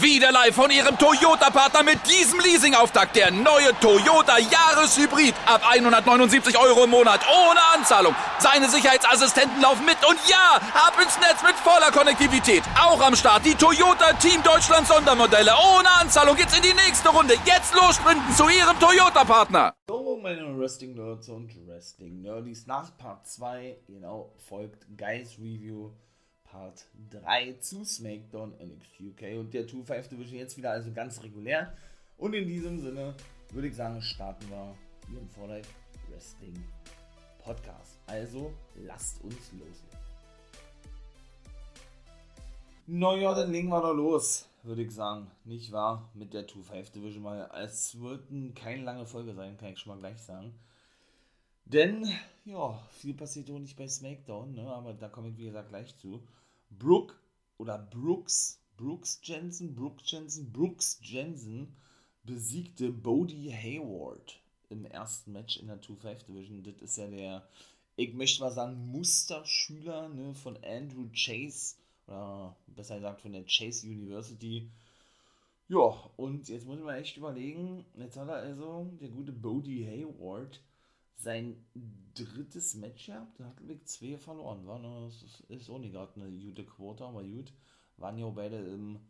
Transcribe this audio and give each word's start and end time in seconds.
Wieder 0.00 0.32
live 0.32 0.54
von 0.54 0.70
Ihrem 0.70 0.96
Toyota-Partner 0.98 1.82
mit 1.82 1.98
diesem 2.08 2.40
Leasing-Auftakt. 2.40 3.16
Der 3.16 3.30
neue 3.30 3.72
Toyota 3.80 4.38
Jahreshybrid. 4.38 5.34
Ab 5.46 5.62
179 5.68 6.58
Euro 6.58 6.84
im 6.84 6.90
Monat. 6.90 7.20
Ohne 7.28 7.60
Anzahlung. 7.74 8.14
Seine 8.38 8.68
Sicherheitsassistenten 8.68 9.60
laufen 9.60 9.84
mit. 9.84 9.96
Und 10.08 10.18
ja, 10.28 10.60
ab 10.74 10.94
ins 11.02 11.18
Netz 11.18 11.42
mit 11.42 11.54
voller 11.56 11.90
Konnektivität. 11.92 12.62
Auch 12.80 13.00
am 13.00 13.14
Start 13.14 13.44
die 13.44 13.54
Toyota 13.54 14.12
Team 14.14 14.42
Deutschland 14.42 14.86
Sondermodelle. 14.86 15.52
Ohne 15.76 15.90
Anzahlung 16.00 16.36
geht's 16.36 16.56
in 16.56 16.62
die 16.62 16.74
nächste 16.74 17.08
Runde. 17.10 17.34
Jetzt 17.44 17.74
los 17.74 17.96
sprinten 17.96 18.34
zu 18.34 18.48
Ihrem 18.48 18.78
Toyota-Partner. 18.80 19.74
So, 19.88 20.18
meine 20.22 20.58
Wrestling-Nerds 20.58 21.28
und 21.28 21.50
Wrestling-Nerdies. 21.66 22.66
Nach 22.66 22.96
Part 22.96 23.26
2, 23.28 23.76
genau, 23.86 24.32
folgt 24.48 24.86
Guys 24.96 25.38
Review. 25.38 25.90
Part 26.50 26.86
3 27.10 27.54
zu 27.60 27.84
SmackDown 27.84 28.52
NXT 28.52 29.00
UK 29.00 29.38
und 29.38 29.52
der 29.52 29.66
2-5 29.66 30.08
Division 30.08 30.38
jetzt 30.38 30.56
wieder 30.56 30.70
also 30.70 30.92
ganz 30.92 31.22
regulär. 31.22 31.72
Und 32.18 32.34
in 32.34 32.46
diesem 32.46 32.78
Sinne 32.80 33.14
würde 33.52 33.68
ich 33.68 33.74
sagen, 33.74 34.00
starten 34.00 34.48
wir 34.48 34.74
hier 35.08 35.20
im 35.20 35.48
Life 35.48 35.70
Wrestling 36.08 36.64
Podcast. 37.42 37.98
Also 38.06 38.52
lasst 38.74 39.22
uns 39.22 39.52
loslegen. 39.52 39.96
Naja, 42.88 43.34
dann 43.34 43.50
legen 43.50 43.68
wir 43.68 43.80
doch 43.80 43.94
los, 43.94 44.48
würde 44.62 44.82
ich 44.82 44.92
sagen. 44.92 45.30
Nicht 45.44 45.72
wahr? 45.72 46.08
Mit 46.14 46.32
der 46.32 46.46
2-5 46.46 46.92
Division, 46.92 47.24
weil 47.24 47.48
es 47.54 48.00
wird 48.00 48.28
keine 48.54 48.82
lange 48.82 49.06
Folge 49.06 49.34
sein, 49.34 49.56
kann 49.56 49.72
ich 49.72 49.78
schon 49.78 49.92
mal 49.92 49.98
gleich 49.98 50.22
sagen. 50.22 50.54
Denn, 51.66 52.06
ja, 52.44 52.80
viel 52.92 53.14
passiert 53.14 53.50
auch 53.50 53.58
nicht 53.58 53.76
bei 53.76 53.88
SmackDown, 53.88 54.54
ne? 54.54 54.68
aber 54.68 54.94
da 54.94 55.08
komme 55.08 55.30
ich 55.30 55.36
wie 55.36 55.46
gesagt 55.46 55.68
gleich 55.68 55.96
zu. 55.96 56.22
Brooke 56.70 57.14
oder 57.58 57.76
Brooks, 57.76 58.60
Brooks 58.76 59.20
Jensen, 59.24 59.74
Brooks 59.74 60.10
Jensen, 60.10 60.52
Brooks 60.52 61.00
Jensen 61.02 61.74
besiegte 62.22 62.90
Bodie 62.90 63.52
Hayward 63.52 64.40
im 64.70 64.84
ersten 64.84 65.32
Match 65.32 65.56
in 65.58 65.66
der 65.66 65.80
2-5 65.80 66.26
Division. 66.26 66.62
Das 66.62 66.76
ist 66.82 66.98
ja 66.98 67.08
der, 67.08 67.48
ich 67.96 68.14
möchte 68.14 68.42
mal 68.42 68.52
sagen, 68.52 68.86
Musterschüler 68.86 70.08
ne, 70.08 70.34
von 70.34 70.56
Andrew 70.64 71.08
Chase, 71.14 71.76
oder 72.06 72.56
besser 72.68 72.96
gesagt 72.96 73.22
von 73.22 73.32
der 73.32 73.44
Chase 73.44 73.86
University. 73.86 74.68
Ja, 75.68 76.10
und 76.16 76.48
jetzt 76.48 76.64
muss 76.64 76.78
ich 76.78 76.84
mal 76.84 76.98
echt 76.98 77.16
überlegen, 77.16 77.84
jetzt 77.98 78.16
hat 78.16 78.28
er 78.28 78.36
also, 78.36 78.88
der 79.00 79.08
gute 79.08 79.32
Bodie 79.32 79.84
Hayward, 79.84 80.60
sein 81.16 81.64
drittes 82.14 82.74
Match 82.74 83.06
gehabt. 83.06 83.40
Hat 83.40 83.60
Ludwig 83.60 83.86
2 83.86 84.18
verloren. 84.18 84.66
War 84.66 84.78
ne? 84.78 85.10
Das 85.10 85.60
ist 85.60 85.70
auch 85.70 85.78
nicht 85.78 85.92
gerade 85.92 86.20
eine 86.20 86.30
gute 86.30 86.64
Quote, 86.64 87.04
aber 87.04 87.22
gut. 87.24 87.52
Waren 87.96 88.18
ja 88.18 88.28
beide 88.28 88.58
im 88.58 89.00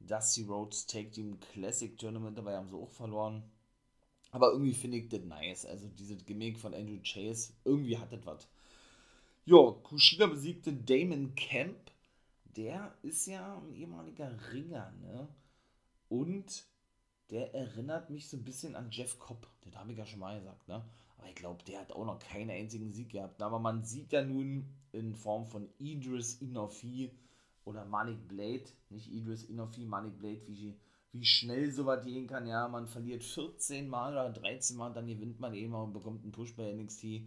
Dusty 0.00 0.42
Roads 0.44 0.86
Take 0.86 1.10
Team 1.10 1.38
Classic 1.40 1.96
Tournament, 1.98 2.36
dabei 2.36 2.56
haben 2.56 2.68
sie 2.68 2.76
auch 2.76 2.90
verloren. 2.90 3.42
Aber 4.30 4.52
irgendwie 4.52 4.74
finde 4.74 4.98
ich 4.98 5.08
das 5.08 5.22
nice. 5.22 5.66
Also 5.66 5.88
dieses 5.88 6.24
Gimmick 6.24 6.58
von 6.58 6.74
Andrew 6.74 7.00
Chase, 7.02 7.52
irgendwie 7.64 7.98
hat 7.98 8.12
das 8.12 8.24
was. 8.24 8.48
Ja, 9.44 9.72
Kushida 9.82 10.26
besiegte 10.26 10.72
Damon 10.72 11.34
Camp. 11.34 11.90
Der 12.56 12.94
ist 13.02 13.26
ja 13.26 13.58
ein 13.58 13.74
ehemaliger 13.74 14.30
Ringer, 14.52 14.92
ne? 15.00 15.28
Und 16.08 16.64
der 17.30 17.54
erinnert 17.54 18.10
mich 18.10 18.28
so 18.28 18.36
ein 18.36 18.44
bisschen 18.44 18.74
an 18.74 18.90
Jeff 18.90 19.18
Cobb. 19.18 19.46
Das 19.64 19.74
habe 19.76 19.92
ich 19.92 19.98
ja 19.98 20.06
schon 20.06 20.20
mal 20.20 20.38
gesagt, 20.38 20.68
ne? 20.68 20.82
Aber 21.18 21.28
ich 21.28 21.34
glaube, 21.34 21.62
der 21.64 21.80
hat 21.80 21.92
auch 21.92 22.04
noch 22.04 22.18
keinen 22.18 22.50
einzigen 22.50 22.92
Sieg 22.92 23.10
gehabt. 23.10 23.42
Aber 23.42 23.58
man 23.58 23.84
sieht 23.84 24.12
ja 24.12 24.22
nun 24.22 24.66
in 24.92 25.14
Form 25.14 25.46
von 25.46 25.68
Idris 25.78 26.40
Inofi 26.40 27.10
oder 27.64 27.84
Malik 27.84 28.26
Blade, 28.26 28.64
nicht 28.88 29.12
Idris 29.12 29.44
Inofi, 29.44 29.84
Malik 29.84 30.18
Blade, 30.18 30.40
wie, 30.46 30.74
wie 31.12 31.24
schnell 31.24 31.70
sowas 31.70 32.04
gehen 32.04 32.26
kann. 32.26 32.46
Ja, 32.46 32.68
man 32.68 32.86
verliert 32.86 33.22
14 33.22 33.88
Mal 33.88 34.12
oder 34.12 34.30
13 34.30 34.76
Mal, 34.76 34.92
dann 34.92 35.06
gewinnt 35.06 35.38
man 35.40 35.54
eben 35.54 35.74
und 35.74 35.92
bekommt 35.92 36.22
einen 36.22 36.32
Push 36.32 36.54
bei 36.56 36.72
NXT. 36.72 37.22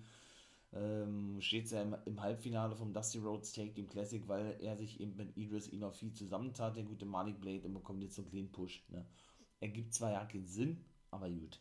Ähm, 0.75 1.39
steht 1.39 1.69
ja 1.69 1.83
im, 1.83 1.95
im, 2.05 2.19
Halbfinale 2.19 2.75
vom 2.75 2.93
Dusty 2.93 3.19
Rhodes 3.19 3.53
Take 3.53 3.75
Team 3.75 3.87
Classic, 3.87 4.27
weil 4.27 4.57
er 4.59 4.75
sich 4.75 4.99
eben 4.99 5.15
mit 5.15 5.37
Idris 5.37 5.67
Inofi 5.67 6.11
zusammentat, 6.13 6.75
der 6.75 6.83
gute 6.83 7.05
Malik 7.05 7.39
Blade, 7.39 7.61
und 7.67 7.75
bekommt 7.75 8.01
jetzt 8.01 8.15
so 8.15 8.23
einen 8.23 8.31
kleinen 8.31 8.51
Push. 8.51 8.83
Ne? 8.89 9.05
Ergibt 9.63 9.93
zwar 9.93 10.11
ja 10.11 10.25
keinen 10.25 10.45
Sinn, 10.45 10.83
aber 11.09 11.29
gut. 11.29 11.57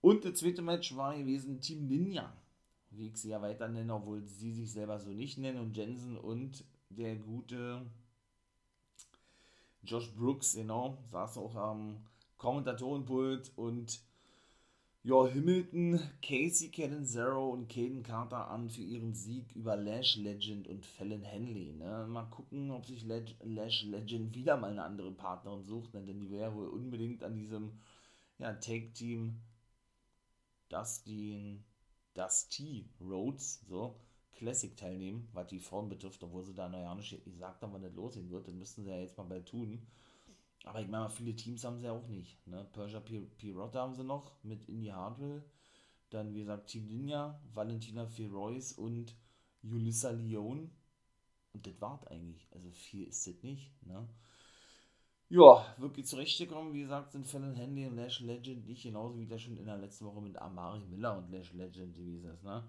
Und 0.00 0.24
das 0.24 0.40
zweite 0.40 0.62
Match 0.62 0.96
war 0.96 1.16
gewesen 1.16 1.60
Team 1.60 1.86
Ninja, 1.86 2.32
wie 2.90 3.06
ich 3.06 3.16
sie 3.16 3.28
ja 3.28 3.40
weiter 3.40 3.68
nenne, 3.68 3.94
obwohl 3.94 4.24
sie 4.24 4.52
sich 4.52 4.72
selber 4.72 4.98
so 4.98 5.10
nicht 5.10 5.38
nennen. 5.38 5.60
Und 5.60 5.76
Jensen 5.76 6.18
und 6.18 6.64
der 6.90 7.14
gute 7.14 7.86
Josh 9.84 10.12
Brooks, 10.16 10.54
genau, 10.54 10.98
saß 11.12 11.38
auch 11.38 11.54
am 11.54 12.04
Kommentatorenpult 12.36 13.52
und 13.54 14.00
ja, 15.08 15.26
himmelten 15.26 15.98
Casey 16.20 16.68
Catanzaro 16.70 17.48
und 17.48 17.68
Caden 17.68 18.02
Carter 18.02 18.50
an 18.50 18.68
für 18.68 18.82
ihren 18.82 19.14
Sieg 19.14 19.56
über 19.56 19.74
Lash 19.74 20.16
Legend 20.16 20.68
und 20.68 20.84
Fallon 20.84 21.22
Henley. 21.22 21.72
Ne? 21.72 22.06
Mal 22.06 22.26
gucken, 22.26 22.70
ob 22.70 22.84
sich 22.84 23.06
Lash 23.06 23.84
Legend 23.84 24.34
wieder 24.34 24.58
mal 24.58 24.70
eine 24.70 24.84
andere 24.84 25.10
Partnerin 25.10 25.64
sucht, 25.64 25.94
ne? 25.94 26.04
denn 26.04 26.20
die 26.20 26.30
wäre 26.30 26.54
wohl 26.54 26.68
unbedingt 26.68 27.24
an 27.24 27.36
diesem 27.36 27.80
ja, 28.36 28.52
Take-Team 28.52 29.40
Dusty, 30.68 31.64
Dusty 32.12 32.90
Rhodes 33.00 33.64
so, 33.66 33.98
Classic 34.32 34.76
teilnehmen, 34.76 35.26
was 35.32 35.46
die 35.46 35.58
Form 35.58 35.88
betrifft, 35.88 36.22
obwohl 36.22 36.44
sie 36.44 36.52
da 36.52 36.68
naja 36.68 36.94
nicht 36.94 37.24
gesagt 37.24 37.62
haben, 37.62 37.72
wann 37.72 37.80
das 37.80 37.94
losgehen 37.94 38.30
wird. 38.30 38.46
Das 38.46 38.54
müssten 38.54 38.84
sie 38.84 38.90
ja 38.90 38.98
jetzt 38.98 39.16
mal 39.16 39.24
bald 39.24 39.46
tun. 39.46 39.86
Aber 40.68 40.82
ich 40.82 40.88
meine, 40.88 41.08
viele 41.08 41.34
Teams 41.34 41.64
haben 41.64 41.78
sie 41.78 41.86
ja 41.86 41.92
auch 41.92 42.06
nicht. 42.08 42.46
Ne? 42.46 42.62
Persia 42.74 43.00
Pirotta 43.00 43.80
haben 43.80 43.94
sie 43.94 44.04
noch 44.04 44.32
mit 44.42 44.68
Indy 44.68 44.88
Hardwell. 44.88 45.42
Dann, 46.10 46.34
wie 46.34 46.40
gesagt, 46.40 46.68
Team 46.68 46.86
Ninja, 46.86 47.40
Valentina 47.54 48.06
Ferois 48.06 48.74
und 48.76 49.16
Julissa 49.62 50.10
Leon. 50.10 50.70
Und 51.54 51.66
das 51.66 51.80
war's 51.80 52.06
eigentlich. 52.08 52.46
Also 52.52 52.70
viel 52.70 53.08
ist 53.08 53.26
das 53.26 53.42
nicht. 53.42 53.72
Ne? 53.86 54.06
Ja, 55.30 55.74
wirklich 55.78 56.06
zurechtgekommen. 56.06 56.74
Wie 56.74 56.82
gesagt, 56.82 57.12
sind 57.12 57.26
Fallon 57.26 57.54
Handy 57.54 57.86
und 57.86 57.96
Lash 57.96 58.20
Legend 58.20 58.66
nicht 58.66 58.82
genauso 58.82 59.18
wie 59.18 59.26
das 59.26 59.40
schon 59.40 59.56
in 59.56 59.64
der 59.64 59.78
letzten 59.78 60.04
Woche 60.04 60.20
mit 60.20 60.36
Amari 60.36 60.80
Miller 60.80 61.16
und 61.16 61.30
Lash 61.30 61.54
Legend 61.54 61.96
gewesen 61.96 62.30
ist. 62.30 62.44
Ne? 62.44 62.62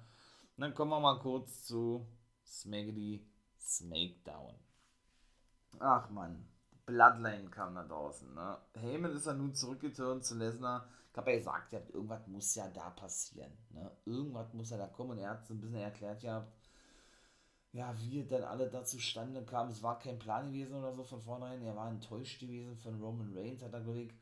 Dann 0.55 0.73
kommen 0.73 0.91
wir 0.91 1.01
mal 1.01 1.19
kurz 1.19 1.65
zu 1.65 2.07
Smaggedy 2.45 3.27
Smackdown. 3.59 4.55
Ach 5.79 6.09
man, 6.09 6.45
Bloodline 6.89 7.49
kam 7.49 7.75
da 7.75 7.83
draußen. 7.83 8.33
Ne? 8.33 8.57
Heyman 8.75 9.15
ist 9.15 9.25
ja 9.25 9.33
nun 9.33 9.53
zurückgeturnt 9.53 10.25
zu 10.25 10.35
Lesnar. 10.35 10.87
Ich 11.11 11.17
habe 11.17 11.31
ja 11.31 11.37
gesagt, 11.37 11.73
ja, 11.73 11.79
irgendwas 11.93 12.27
muss 12.27 12.55
ja 12.55 12.67
da 12.69 12.89
passieren. 12.89 13.51
Ne? 13.69 13.89
Irgendwas 14.05 14.53
muss 14.53 14.69
ja 14.69 14.77
da 14.77 14.87
kommen. 14.87 15.11
Und 15.11 15.19
er 15.19 15.31
hat 15.31 15.45
so 15.45 15.53
ein 15.53 15.61
bisschen 15.61 15.79
erklärt 15.79 16.23
ja, 16.23 16.47
ja, 17.71 17.93
wie 17.99 18.25
dann 18.25 18.43
alle 18.43 18.69
da 18.69 18.83
zustande 18.83 19.43
kamen. 19.43 19.71
Es 19.71 19.83
war 19.83 19.99
kein 19.99 20.19
Plan 20.19 20.47
gewesen 20.47 20.75
oder 20.75 20.93
so 20.93 21.03
von 21.03 21.21
vornherein. 21.21 21.61
Er 21.61 21.75
war 21.75 21.89
enttäuscht 21.89 22.39
gewesen 22.39 22.75
von 22.77 23.01
Roman 23.01 23.35
Reigns, 23.35 23.61
hat 23.61 23.73
er, 23.73 23.81
glaube 23.81 24.01
ich, 24.01 24.13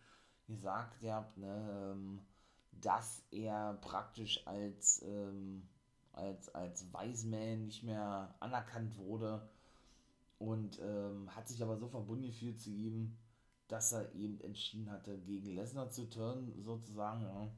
gesagt, 0.47 1.01
ja, 1.01 1.31
ne, 1.35 1.93
ähm, 1.93 2.25
dass 2.71 3.23
er 3.31 3.77
praktisch 3.81 4.45
als, 4.45 5.01
ähm, 5.03 5.67
als, 6.13 6.53
als 6.53 6.91
Wiseman 6.93 7.65
nicht 7.65 7.83
mehr 7.83 8.35
anerkannt 8.39 8.97
wurde 8.97 9.47
und 10.39 10.79
ähm, 10.79 11.35
hat 11.35 11.47
sich 11.47 11.61
aber 11.61 11.77
so 11.77 11.87
verbunden 11.87 12.27
gefühlt 12.27 12.59
zu 12.59 12.69
ihm, 12.69 13.17
dass 13.67 13.91
er 13.91 14.13
eben 14.13 14.39
entschieden 14.41 14.91
hatte, 14.91 15.17
gegen 15.19 15.55
Lesnar 15.55 15.89
zu 15.89 16.09
turnen, 16.09 16.53
sozusagen, 16.63 17.23
ja, 17.23 17.51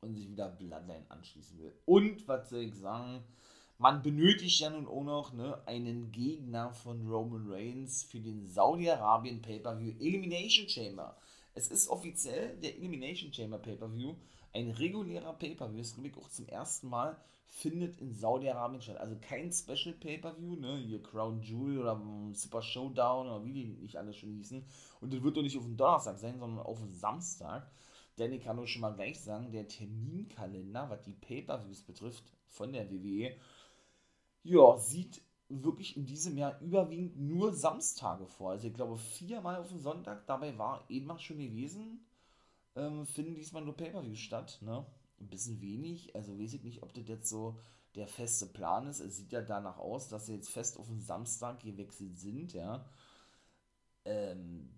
und 0.00 0.14
sich 0.14 0.28
wieder 0.28 0.48
Bloodline 0.48 1.04
anschließen 1.08 1.58
will. 1.58 1.74
Und, 1.84 2.26
was 2.28 2.50
soll 2.50 2.60
ich 2.60 2.74
sagen, 2.74 3.24
man 3.78 4.02
benötigt 4.02 4.60
ja 4.60 4.70
nun 4.70 4.86
auch 4.86 5.02
noch 5.02 5.32
ne, 5.32 5.66
einen 5.66 6.12
Gegner 6.12 6.72
von 6.72 7.06
Roman 7.08 7.50
Reigns 7.50 8.04
für 8.04 8.20
den 8.20 8.46
Saudi-Arabien 8.46 9.42
Pay-Per-View 9.42 9.94
Elimination 9.98 10.68
Chamber. 10.68 11.16
Es 11.54 11.68
ist 11.68 11.88
offiziell 11.88 12.56
der 12.56 12.76
Elimination 12.76 13.32
Chamber 13.32 13.58
Pay-Per-View, 13.58 14.14
ein 14.52 14.70
regulärer 14.70 15.32
Pay-Per-View. 15.34 15.78
Das 15.78 15.94
glaube 15.94 16.10
auch 16.18 16.28
zum 16.28 16.48
ersten 16.48 16.88
Mal 16.88 17.16
findet 17.46 18.00
in 18.00 18.12
Saudi-Arabien 18.12 18.82
statt. 18.82 18.96
Also 18.96 19.16
kein 19.20 19.52
Special 19.52 19.94
Pay-Per-View, 19.94 20.56
ne? 20.56 20.76
Hier 20.78 21.02
Crown 21.02 21.40
Jewel 21.40 21.78
oder 21.78 22.00
Super 22.32 22.62
Showdown 22.62 23.28
oder 23.28 23.44
wie 23.44 23.52
die 23.52 23.64
nicht 23.66 23.96
alle 23.96 24.12
schon 24.12 24.32
hießen. 24.32 24.64
Und 25.00 25.12
das 25.12 25.22
wird 25.22 25.36
doch 25.36 25.42
nicht 25.42 25.56
auf 25.56 25.64
den 25.64 25.76
Donnerstag 25.76 26.18
sein, 26.18 26.38
sondern 26.38 26.64
auf 26.64 26.80
den 26.80 26.92
Samstag. 26.92 27.70
Denn 28.18 28.32
ich 28.32 28.42
kann 28.42 28.56
nur 28.56 28.66
schon 28.66 28.82
mal 28.82 28.94
gleich 28.94 29.20
sagen, 29.20 29.52
der 29.52 29.68
Terminkalender, 29.68 30.90
was 30.90 31.02
die 31.02 31.14
Pay-Per-Views 31.14 31.82
betrifft, 31.82 32.24
von 32.48 32.72
der 32.72 32.90
WWE, 32.90 33.36
ja, 34.42 34.76
sieht 34.76 35.20
wirklich 35.48 35.96
in 35.96 36.06
diesem 36.06 36.36
Jahr 36.36 36.60
überwiegend 36.60 37.18
nur 37.18 37.52
Samstage 37.52 38.26
vor. 38.26 38.52
Also 38.52 38.68
ich 38.68 38.74
glaube 38.74 38.96
viermal 38.96 39.56
auf 39.56 39.68
den 39.68 39.80
Sonntag, 39.80 40.26
dabei 40.26 40.56
war 40.58 40.84
eben 40.88 41.18
schon 41.18 41.38
gewesen, 41.38 42.04
ähm, 42.76 43.06
finden 43.06 43.34
diesmal 43.34 43.64
nur 43.64 43.76
Pay-Per-Views 43.76 44.18
statt, 44.18 44.58
ne? 44.62 44.84
ein 45.20 45.28
bisschen 45.28 45.60
wenig. 45.60 46.14
Also 46.14 46.38
weiß 46.38 46.54
ich 46.54 46.64
nicht, 46.64 46.82
ob 46.82 46.92
das 46.94 47.06
jetzt 47.06 47.28
so 47.28 47.58
der 47.94 48.08
feste 48.08 48.46
Plan 48.46 48.86
ist. 48.86 49.00
Es 49.00 49.16
sieht 49.16 49.32
ja 49.32 49.42
danach 49.42 49.78
aus, 49.78 50.08
dass 50.08 50.26
sie 50.26 50.34
jetzt 50.34 50.50
fest 50.50 50.78
auf 50.78 50.88
den 50.88 51.00
Samstag 51.00 51.60
gewechselt 51.60 52.18
sind, 52.18 52.52
ja. 52.52 52.84
Ähm, 54.04 54.70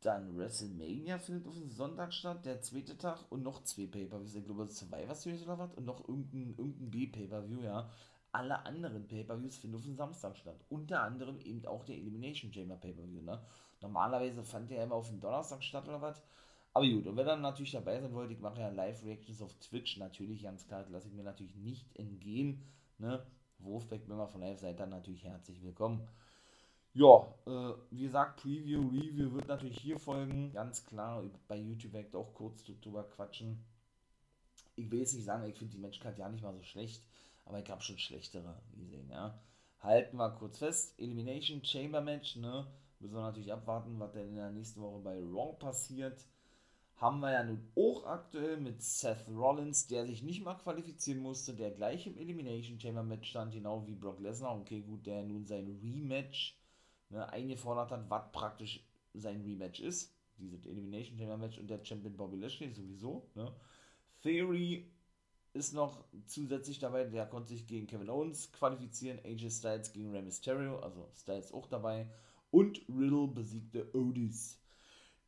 dann 0.00 0.36
WrestleMania 0.36 1.18
findet 1.18 1.46
auf 1.46 1.54
dem 1.54 1.70
Sonntag 1.70 2.12
statt, 2.12 2.44
der 2.44 2.60
zweite 2.60 2.98
Tag 2.98 3.30
und 3.30 3.42
noch 3.42 3.62
zwei 3.62 3.86
Pay-Per-Views. 3.86 4.34
Ich 4.34 4.44
glaube, 4.44 4.66
Survivor 4.66 5.14
Series 5.14 5.42
oder 5.42 5.58
was? 5.58 5.74
Und 5.74 5.84
noch 5.84 6.08
irgendein, 6.08 6.54
irgendein 6.58 6.90
B-Pay-Per-View, 6.90 7.62
ja. 7.62 7.88
Alle 8.32 8.64
anderen 8.64 9.06
Pay-Per-Views 9.06 9.58
finden 9.58 9.76
auf 9.76 9.82
dem 9.82 9.94
Samstag 9.94 10.36
statt. 10.36 10.64
Unter 10.70 11.02
anderem 11.02 11.38
eben 11.40 11.64
auch 11.66 11.84
der 11.84 11.96
Elimination 11.96 12.52
Chamber 12.52 12.76
Pay-Per-View, 12.76 13.22
ne? 13.22 13.40
Normalerweise 13.82 14.42
fand 14.42 14.70
der 14.70 14.84
immer 14.84 14.94
auf 14.94 15.08
dem 15.08 15.20
Donnerstag 15.20 15.62
statt 15.62 15.86
oder 15.86 16.00
was. 16.00 16.22
Aber 16.72 16.88
gut, 16.88 17.06
und 17.06 17.16
wenn 17.16 17.28
ihr 17.28 17.36
natürlich 17.36 17.72
dabei 17.72 18.00
sein 18.00 18.14
wollt, 18.14 18.30
ich 18.30 18.40
mache 18.40 18.60
ja 18.60 18.68
Live-Reactions 18.68 19.42
auf 19.42 19.52
Twitch, 19.60 19.98
natürlich, 19.98 20.42
ganz 20.42 20.66
klar, 20.66 20.86
lasse 20.88 21.08
ich 21.08 21.14
mir 21.14 21.24
natürlich 21.24 21.54
nicht 21.56 21.94
entgehen, 21.96 22.62
ne? 22.98 23.24
Wurfbeck, 23.58 24.08
wenn 24.08 24.18
ihr 24.18 24.28
von 24.28 24.40
live 24.40 24.58
seid, 24.58 24.80
dann 24.80 24.90
natürlich 24.90 25.24
herzlich 25.24 25.62
willkommen. 25.62 26.08
Ja, 26.94 27.26
äh, 27.46 27.74
wie 27.90 28.02
gesagt, 28.02 28.42
Preview, 28.42 28.88
Review 28.88 29.32
wird 29.32 29.48
natürlich 29.48 29.78
hier 29.78 29.98
folgen. 29.98 30.52
Ganz 30.52 30.84
klar, 30.84 31.24
bei 31.48 31.56
YouTube 31.56 31.92
werde 31.92 32.08
ich 32.08 32.14
auch 32.14 32.34
kurz 32.34 32.64
drüber 32.64 33.04
quatschen. 33.04 33.64
Ich 34.76 34.90
will 34.90 35.00
jetzt 35.00 35.14
nicht 35.14 35.24
sagen, 35.24 35.44
ich 35.44 35.56
finde 35.56 35.72
die 35.72 35.80
Menschheit 35.80 36.18
ja 36.18 36.28
nicht 36.28 36.42
mal 36.42 36.54
so 36.54 36.62
schlecht, 36.62 37.02
aber 37.44 37.60
ich 37.60 37.70
habe 37.70 37.82
schon 37.82 37.98
schlechtere 37.98 38.60
gesehen, 38.74 39.08
ja. 39.10 39.38
Halten 39.80 40.16
wir 40.16 40.30
kurz 40.30 40.58
fest. 40.58 40.98
Elimination 40.98 41.64
Chamber 41.64 42.00
Match, 42.00 42.36
ne? 42.36 42.66
Müssen 43.00 43.14
wir 43.14 43.22
natürlich 43.22 43.52
abwarten, 43.52 43.98
was 43.98 44.12
denn 44.12 44.28
in 44.28 44.36
der 44.36 44.50
nächsten 44.50 44.80
Woche 44.80 45.00
bei 45.00 45.18
Raw 45.18 45.56
passiert. 45.58 46.24
Haben 46.96 47.18
wir 47.18 47.32
ja 47.32 47.42
nun 47.42 47.68
auch 47.74 48.06
aktuell 48.06 48.58
mit 48.58 48.80
Seth 48.80 49.26
Rollins, 49.28 49.88
der 49.88 50.06
sich 50.06 50.22
nicht 50.22 50.44
mal 50.44 50.54
qualifizieren 50.54 51.20
musste, 51.20 51.52
der 51.52 51.72
gleich 51.72 52.06
im 52.06 52.16
Elimination 52.16 52.78
Chamber 52.78 53.02
Match 53.02 53.30
stand, 53.30 53.52
genau 53.52 53.84
wie 53.88 53.96
Brock 53.96 54.20
Lesnar. 54.20 54.56
Okay, 54.60 54.82
gut, 54.82 55.04
der 55.04 55.24
nun 55.24 55.44
sein 55.46 55.80
Rematch 55.82 56.56
ne, 57.10 57.28
eingefordert 57.28 57.90
hat, 57.90 58.08
was 58.08 58.30
praktisch 58.30 58.84
sein 59.14 59.40
Rematch 59.42 59.80
ist. 59.80 60.14
Dieses 60.38 60.64
Elimination 60.64 61.18
Chamber 61.18 61.36
Match 61.36 61.58
und 61.58 61.68
der 61.68 61.84
Champion 61.84 62.16
Bobby 62.16 62.36
Lashley 62.36 62.70
sowieso. 62.70 63.28
Ne. 63.34 63.52
Theory 64.22 64.91
ist 65.54 65.74
noch 65.74 66.04
zusätzlich 66.26 66.78
dabei, 66.78 67.04
der 67.04 67.26
konnte 67.26 67.50
sich 67.50 67.66
gegen 67.66 67.86
Kevin 67.86 68.08
Owens 68.08 68.52
qualifizieren, 68.52 69.20
AJ 69.24 69.50
Styles 69.50 69.92
gegen 69.92 70.10
Rey 70.10 70.22
Mysterio, 70.22 70.78
also 70.78 71.08
Styles 71.14 71.52
auch 71.52 71.66
dabei. 71.66 72.08
Und 72.50 72.80
Riddle 72.88 73.28
besiegte 73.28 73.94
Otis. 73.94 74.58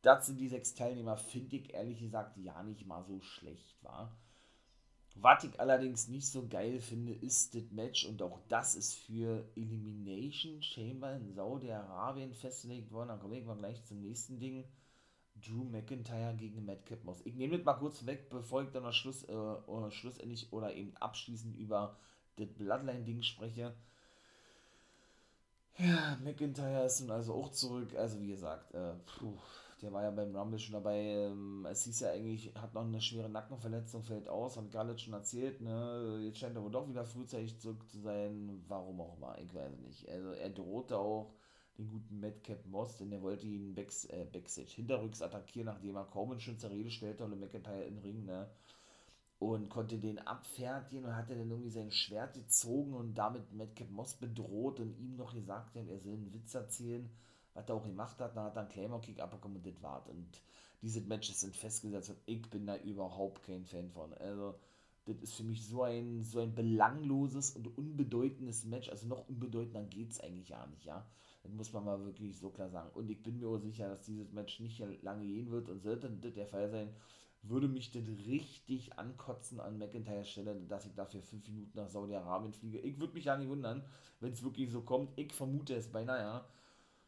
Das 0.01 0.27
sind 0.27 0.39
die 0.39 0.47
sechs 0.47 0.75
Teilnehmer, 0.75 1.17
finde 1.17 1.55
ich 1.55 1.73
ehrlich 1.73 1.99
gesagt 1.99 2.37
ja 2.37 2.61
nicht 2.63 2.85
mal 2.85 3.03
so 3.03 3.19
schlecht, 3.21 3.83
war. 3.83 4.15
Was 5.15 5.43
ich 5.45 5.59
allerdings 5.59 6.09
nicht 6.09 6.27
so 6.27 6.47
geil 6.47 6.79
finde, 6.79 7.13
ist 7.13 7.55
das 7.55 7.71
Match 7.71 8.05
und 8.05 8.21
auch 8.21 8.39
das 8.49 8.75
ist 8.75 8.95
für 8.95 9.49
Elimination 9.55 10.61
Chamber 10.61 11.15
in 11.15 11.33
Saudi-Arabien 11.33 12.33
festgelegt 12.33 12.91
worden. 12.91 13.09
Dann 13.09 13.19
komme 13.19 13.39
ich 13.39 13.45
mal 13.45 13.55
gleich 13.55 13.83
zum 13.85 14.01
nächsten 14.01 14.39
Ding. 14.39 14.65
Drew 15.41 15.63
McIntyre 15.63 16.33
gegen 16.35 16.65
Madcap 16.65 17.03
Moss. 17.03 17.21
Ich 17.25 17.35
nehme 17.35 17.57
das 17.57 17.65
mal 17.65 17.73
kurz 17.73 18.05
weg, 18.05 18.29
bevor 18.29 18.63
ich 18.63 18.69
dann 18.69 18.83
noch 18.83 18.93
Schluss, 18.93 19.23
äh, 19.23 19.91
schlussendlich 19.91 20.51
oder 20.51 20.73
eben 20.73 20.95
abschließend 20.97 21.55
über 21.55 21.97
das 22.37 22.47
Bloodline-Ding 22.47 23.21
spreche. 23.21 23.73
Ja, 25.77 26.17
McIntyre 26.23 26.85
ist 26.85 27.01
nun 27.01 27.11
also 27.11 27.33
auch 27.33 27.51
zurück. 27.51 27.95
Also 27.95 28.19
wie 28.21 28.27
gesagt, 28.27 28.73
äh, 28.73 28.93
puh, 29.05 29.37
der 29.81 29.91
war 29.91 30.03
ja 30.03 30.11
beim 30.11 30.35
Rumble 30.35 30.57
schon 30.57 30.73
dabei. 30.73 30.99
Ähm, 30.99 31.65
es 31.69 31.83
hieß 31.83 31.99
ja 32.01 32.11
eigentlich, 32.11 32.53
hat 32.55 32.73
noch 32.73 32.83
eine 32.85 33.01
schwere 33.01 33.29
Nackenverletzung, 33.29 34.03
fällt 34.03 34.29
aus, 34.29 34.55
hat 34.55 34.71
Garlett 34.71 35.01
schon 35.01 35.13
erzählt, 35.13 35.59
ne? 35.61 36.21
Jetzt 36.23 36.39
scheint 36.39 36.55
er 36.55 36.63
wohl 36.63 36.71
doch 36.71 36.87
wieder 36.87 37.05
frühzeitig 37.05 37.59
zurück 37.59 37.87
zu 37.89 37.99
sein. 37.99 38.63
Warum 38.67 39.01
auch 39.01 39.17
immer, 39.17 39.37
ich 39.39 39.53
weiß 39.53 39.77
nicht. 39.79 40.07
Also 40.07 40.31
er 40.31 40.49
drohte 40.49 40.97
auch 40.97 41.33
den 41.77 41.89
guten 41.89 42.19
Madcap 42.19 42.65
Moss, 42.67 42.97
denn 42.97 43.11
er 43.11 43.21
wollte 43.21 43.45
ihn 43.45 43.73
Backs, 43.75 44.05
äh, 44.05 44.25
Backstage 44.31 44.71
hinterrücks 44.75 45.21
attackieren, 45.21 45.67
nachdem 45.67 45.95
er 45.95 46.05
kaum 46.05 46.39
schon 46.39 46.59
zur 46.59 46.69
Rede 46.69 46.89
stellte 46.89 47.23
und 47.25 47.39
McIntyre 47.39 47.83
in 47.83 47.95
den 47.95 48.03
Ring, 48.03 48.25
ne? 48.25 48.49
Und 49.39 49.69
konnte 49.69 49.97
den 49.97 50.19
abfertigen 50.19 51.05
und 51.05 51.15
hatte 51.15 51.35
dann 51.35 51.49
irgendwie 51.49 51.69
sein 51.69 51.91
Schwert 51.91 52.35
gezogen 52.35 52.93
und 52.93 53.15
damit 53.15 53.53
Madcap 53.53 53.91
Moss 53.91 54.13
bedroht 54.13 54.79
und 54.79 54.97
ihm 54.97 55.17
noch 55.17 55.33
gesagt, 55.33 55.75
er 55.75 55.99
soll 55.99 56.13
einen 56.13 56.33
Witz 56.33 56.55
erzählen 56.55 57.09
was 57.55 57.69
er 57.69 57.75
auch 57.75 57.83
gemacht 57.83 58.19
hat, 58.19 58.35
dann 58.35 58.45
hat 58.45 58.55
er 58.55 58.63
einen 58.63 58.71
Claymore-Kick 58.71 59.19
abbekommen 59.19 59.57
und 59.57 59.65
das 59.65 59.81
war's. 59.81 60.07
Und 60.07 60.27
diese 60.81 61.01
Matches 61.01 61.39
sind 61.39 61.55
festgesetzt 61.55 62.09
und 62.09 62.19
ich 62.25 62.47
bin 62.49 62.67
da 62.67 62.77
überhaupt 62.77 63.43
kein 63.43 63.65
Fan 63.65 63.89
von. 63.89 64.13
Also, 64.13 64.55
das 65.05 65.17
ist 65.21 65.33
für 65.35 65.43
mich 65.43 65.65
so 65.65 65.83
ein, 65.83 66.23
so 66.23 66.39
ein 66.39 66.53
belangloses 66.53 67.51
und 67.51 67.77
unbedeutendes 67.77 68.65
Match. 68.65 68.89
Also 68.89 69.07
noch 69.07 69.27
unbedeutender 69.29 69.83
geht 69.83 70.11
es 70.11 70.19
eigentlich 70.19 70.49
gar 70.49 70.67
nicht, 70.67 70.83
ja. 70.83 71.05
Das 71.45 71.53
muss 71.53 71.73
man 71.73 71.85
mal 71.85 72.03
wirklich 72.03 72.37
so 72.37 72.49
klar 72.49 72.69
sagen. 72.69 72.89
Und 72.95 73.09
ich 73.09 73.21
bin 73.21 73.39
mir 73.39 73.47
auch 73.47 73.57
sicher, 73.57 73.87
dass 73.87 74.01
dieses 74.01 74.31
Match 74.31 74.59
nicht 74.59 74.81
lange 75.03 75.25
gehen 75.25 75.51
wird 75.51 75.69
und 75.69 75.83
sollte 75.83 76.09
der 76.09 76.47
Fall 76.47 76.69
sein, 76.69 76.89
würde 77.43 77.67
mich 77.67 77.91
das 77.91 78.07
richtig 78.25 78.97
ankotzen 78.97 79.59
an 79.59 79.77
McIntyre 79.77 80.25
Stelle, 80.25 80.55
dass 80.67 80.87
ich 80.87 80.95
dafür 80.95 81.21
fünf 81.21 81.47
Minuten 81.47 81.77
nach 81.77 81.87
Saudi-Arabien 81.87 82.53
fliege. 82.53 82.79
Ich 82.79 82.99
würde 82.99 83.13
mich 83.13 83.25
ja 83.25 83.37
nicht 83.37 83.49
wundern, 83.49 83.83
wenn 84.19 84.33
es 84.33 84.43
wirklich 84.43 84.71
so 84.71 84.81
kommt. 84.81 85.11
Ich 85.17 85.31
vermute 85.33 85.75
es 85.75 85.91
beinahe, 85.91 86.19
ja. 86.19 86.45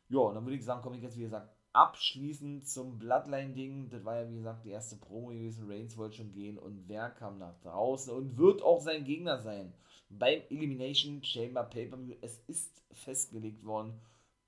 Ja, 0.09 0.19
und 0.19 0.35
dann 0.35 0.45
würde 0.45 0.55
ich 0.55 0.63
sagen, 0.63 0.83
komme 0.83 0.97
ich 0.97 1.03
jetzt, 1.03 1.17
wie 1.17 1.23
gesagt, 1.23 1.51
abschließend 1.73 2.67
zum 2.67 2.99
Bloodline-Ding. 2.99 3.89
Das 3.89 4.05
war 4.05 4.21
ja, 4.21 4.29
wie 4.29 4.35
gesagt, 4.35 4.63
die 4.65 4.69
erste 4.69 4.97
Promo 4.97 5.29
gewesen. 5.29 5.67
Reigns 5.67 5.97
wollte 5.97 6.17
schon 6.17 6.31
gehen 6.31 6.59
und 6.59 6.87
wer 6.87 7.09
kam 7.09 7.39
nach 7.39 7.57
draußen 7.61 8.13
und 8.13 8.37
wird 8.37 8.61
auch 8.61 8.81
sein 8.81 9.03
Gegner 9.03 9.39
sein 9.39 9.73
beim 10.09 10.41
Elimination 10.49 11.23
Chamber 11.23 11.63
Pay-Per-View. 11.63 12.15
Es 12.21 12.39
ist 12.47 12.83
festgelegt 12.93 13.65
worden. 13.65 13.99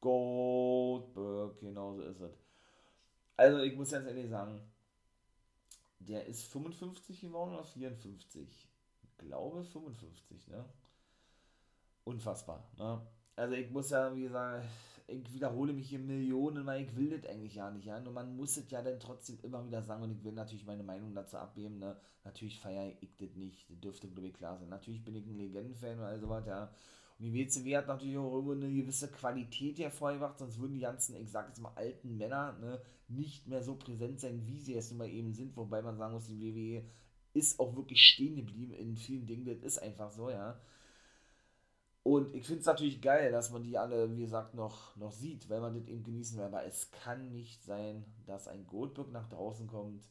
Goldberg, 0.02 1.60
genauso 1.60 2.02
ist 2.02 2.22
es. 2.22 2.32
Also, 3.38 3.60
ich 3.60 3.76
muss 3.76 3.92
ganz 3.92 4.08
ehrlich 4.08 4.30
sagen, 4.30 4.62
der 6.00 6.26
ist 6.26 6.48
55 6.52 7.22
geworden 7.22 7.54
oder 7.54 7.64
54? 7.64 8.48
Ich 9.04 9.18
glaube 9.18 9.64
55, 9.64 10.48
ne? 10.48 10.66
Unfassbar, 12.04 12.68
ne? 12.78 13.02
Also, 13.36 13.56
ich 13.56 13.70
muss 13.70 13.90
ja, 13.90 14.16
wie 14.16 14.24
gesagt, 14.24 14.66
ich 15.08 15.34
wiederhole 15.34 15.74
mich 15.74 15.90
hier 15.90 16.00
Millionen, 16.00 16.66
weil 16.66 16.84
ich 16.84 16.96
will 16.96 17.10
das 17.10 17.30
eigentlich 17.30 17.56
ja 17.56 17.72
nicht, 17.72 17.86
ja. 17.86 18.00
Nur 18.00 18.14
man 18.14 18.36
muss 18.36 18.58
es 18.58 18.70
ja 18.70 18.82
dann 18.82 19.00
trotzdem 19.00 19.40
immer 19.42 19.66
wieder 19.66 19.82
sagen 19.82 20.04
und 20.04 20.12
ich 20.12 20.24
will 20.24 20.34
natürlich 20.34 20.66
meine 20.66 20.84
Meinung 20.84 21.14
dazu 21.14 21.38
abgeben, 21.38 21.80
ne. 21.80 21.96
Natürlich 22.24 22.60
feiere 22.60 22.92
ich 23.02 23.16
das 23.18 23.34
nicht, 23.36 23.70
das 23.70 23.80
dürfte 23.80 24.08
glaube 24.08 24.28
ich 24.28 24.34
klar 24.34 24.58
sein. 24.58 24.70
Natürlich 24.70 25.04
bin 25.04 25.16
ich 25.16 25.26
ein 25.26 25.38
Legendenfan 25.38 25.98
und 25.98 26.04
all 26.06 26.20
sowas, 26.20 26.46
ja. 26.46 26.70
Die 27.20 27.34
WCW 27.34 27.76
hat 27.76 27.88
natürlich 27.88 28.18
auch 28.18 28.40
immer 28.40 28.54
eine 28.54 28.72
gewisse 28.72 29.12
Qualität 29.12 29.78
hervorgebracht, 29.80 30.40
sonst 30.40 30.58
würden 30.58 30.74
die 30.74 30.80
ganzen, 30.80 31.16
ich 31.18 31.30
sag 31.30 31.50
jetzt 31.50 31.60
mal, 31.60 31.74
alten 31.76 32.18
Männer 32.18 32.54
ne, 32.62 32.82
nicht 33.10 33.46
mehr 33.46 33.62
so 33.62 33.76
präsent 33.76 34.22
sein, 34.22 34.46
wie 34.46 34.60
sie 34.60 34.76
es 34.76 34.90
nun 34.90 35.00
mal 35.00 35.10
eben 35.10 35.34
sind. 35.34 35.58
Wobei 35.58 35.82
man 35.82 35.98
sagen 35.98 36.14
muss, 36.14 36.28
die 36.28 36.40
WWE 36.40 36.86
ist 37.34 37.60
auch 37.60 37.76
wirklich 37.76 38.02
stehen 38.02 38.38
geblieben 38.38 38.74
in 38.74 38.96
vielen 38.96 39.28
Dingen. 39.28 39.46
Das 39.46 39.58
ist 39.58 39.80
einfach 39.80 40.10
so, 40.12 40.30
ja. 40.30 40.62
Und 42.04 42.34
ich 42.34 42.46
finde 42.46 42.62
es 42.62 42.66
natürlich 42.66 43.02
geil, 43.02 43.32
dass 43.32 43.52
man 43.52 43.64
die 43.64 43.78
alle, 43.78 44.16
wie 44.16 44.22
gesagt, 44.22 44.56
noch, 44.56 44.96
noch 44.96 45.12
sieht, 45.12 45.50
weil 45.50 45.60
man 45.60 45.76
das 45.76 45.88
eben 45.88 46.04
genießen 46.04 46.38
will. 46.38 46.46
Aber 46.46 46.64
es 46.64 46.90
kann 46.92 47.32
nicht 47.32 47.64
sein, 47.64 48.06
dass 48.26 48.48
ein 48.48 48.66
Goldberg 48.66 49.12
nach 49.12 49.28
draußen 49.28 49.68
kommt, 49.68 50.08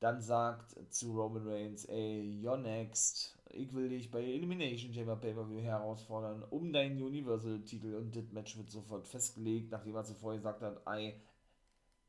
dann 0.00 0.20
sagt 0.22 0.74
zu 0.92 1.12
Roman 1.12 1.46
Reigns, 1.46 1.84
ey, 1.84 2.40
you're 2.42 2.56
next. 2.56 3.36
Ich 3.52 3.72
will 3.74 3.88
dich 3.88 4.10
bei 4.10 4.22
Elimination 4.22 4.92
Chamber 4.92 5.16
Pay-Per-View 5.16 5.60
herausfordern 5.60 6.42
um 6.50 6.72
deinen 6.72 7.02
Universal-Titel. 7.02 7.94
Und 7.94 8.16
das 8.16 8.32
Match 8.32 8.56
wird 8.56 8.70
sofort 8.70 9.06
festgelegt, 9.06 9.70
nachdem 9.70 9.94
er 9.96 10.04
zuvor 10.04 10.34
gesagt 10.34 10.62
hat, 10.62 10.80
I 10.88 11.14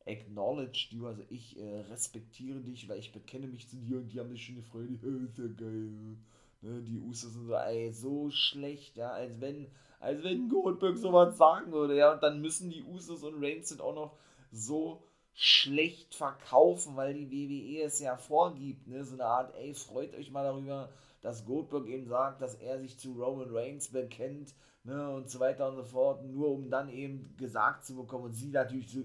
acknowledge 0.05 0.88
you, 0.91 1.05
also 1.05 1.24
ich 1.29 1.60
äh, 1.60 1.81
respektiere 1.91 2.60
dich, 2.62 2.88
weil 2.88 3.00
ich 3.00 3.12
bekenne 3.12 3.48
mich 3.48 3.67
zu 3.67 3.75
dir 3.75 3.98
und 3.98 4.07
die 4.10 4.19
haben 4.19 4.29
eine 4.29 4.38
schöne 4.38 4.63
Freude. 4.63 4.93
ist 5.25 5.38
ja 5.38 5.48
geil. 5.48 6.17
Ne, 6.62 6.81
die 6.83 7.00
Usos 7.00 7.33
sind 7.33 7.48
so, 7.48 7.55
ey, 7.55 7.91
so 7.91 8.29
schlecht, 8.29 8.95
ja, 8.95 9.10
als 9.10 9.41
wenn, 9.41 9.67
als 10.00 10.24
wenn 10.24 10.48
Goldberg 10.48 10.95
sowas 10.95 11.36
sagen 11.38 11.71
würde, 11.71 11.98
ja, 11.98 12.13
und 12.13 12.21
dann 12.21 12.39
müssen 12.39 12.69
die 12.69 12.83
Usos 12.83 13.24
und 13.24 13.43
Reigns 13.43 13.69
sind 13.69 13.81
auch 13.81 13.95
noch 13.95 14.17
so 14.51 15.01
schlecht 15.33 16.15
verkaufen, 16.15 16.95
weil 16.95 17.13
die 17.13 17.31
WWE 17.31 17.83
es 17.83 18.00
ja 18.00 18.17
vorgibt, 18.17 18.88
ne, 18.88 19.03
so 19.03 19.13
eine 19.13 19.25
Art, 19.25 19.55
ey, 19.55 19.73
freut 19.73 20.13
euch 20.15 20.31
mal 20.31 20.43
darüber, 20.43 20.89
dass 21.21 21.45
Goldberg 21.45 21.88
eben 21.88 22.07
sagt, 22.07 22.41
dass 22.41 22.55
er 22.55 22.79
sich 22.79 22.97
zu 22.97 23.13
Roman 23.13 23.50
Reigns 23.55 23.89
bekennt, 23.89 24.53
ne, 24.83 25.09
und 25.09 25.29
so 25.29 25.39
weiter 25.39 25.69
und 25.69 25.75
so 25.75 25.83
fort, 25.83 26.23
nur 26.25 26.50
um 26.51 26.69
dann 26.69 26.89
eben 26.89 27.35
gesagt 27.38 27.85
zu 27.85 27.95
bekommen 27.95 28.25
und 28.25 28.33
sie 28.33 28.50
natürlich 28.50 28.91
so, 28.91 29.01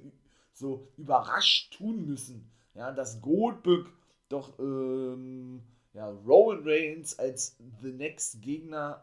so 0.53 0.89
überrascht 0.97 1.77
tun 1.77 2.07
müssen, 2.07 2.51
ja, 2.75 2.93
dass 2.93 3.21
Goldberg 3.21 3.87
doch, 4.29 4.59
ähm, 4.59 5.63
ja, 5.93 6.11
Roman 6.27 6.63
Reigns 6.65 7.19
als 7.19 7.57
The 7.81 7.93
Next 7.93 8.43
Gegner 8.43 9.03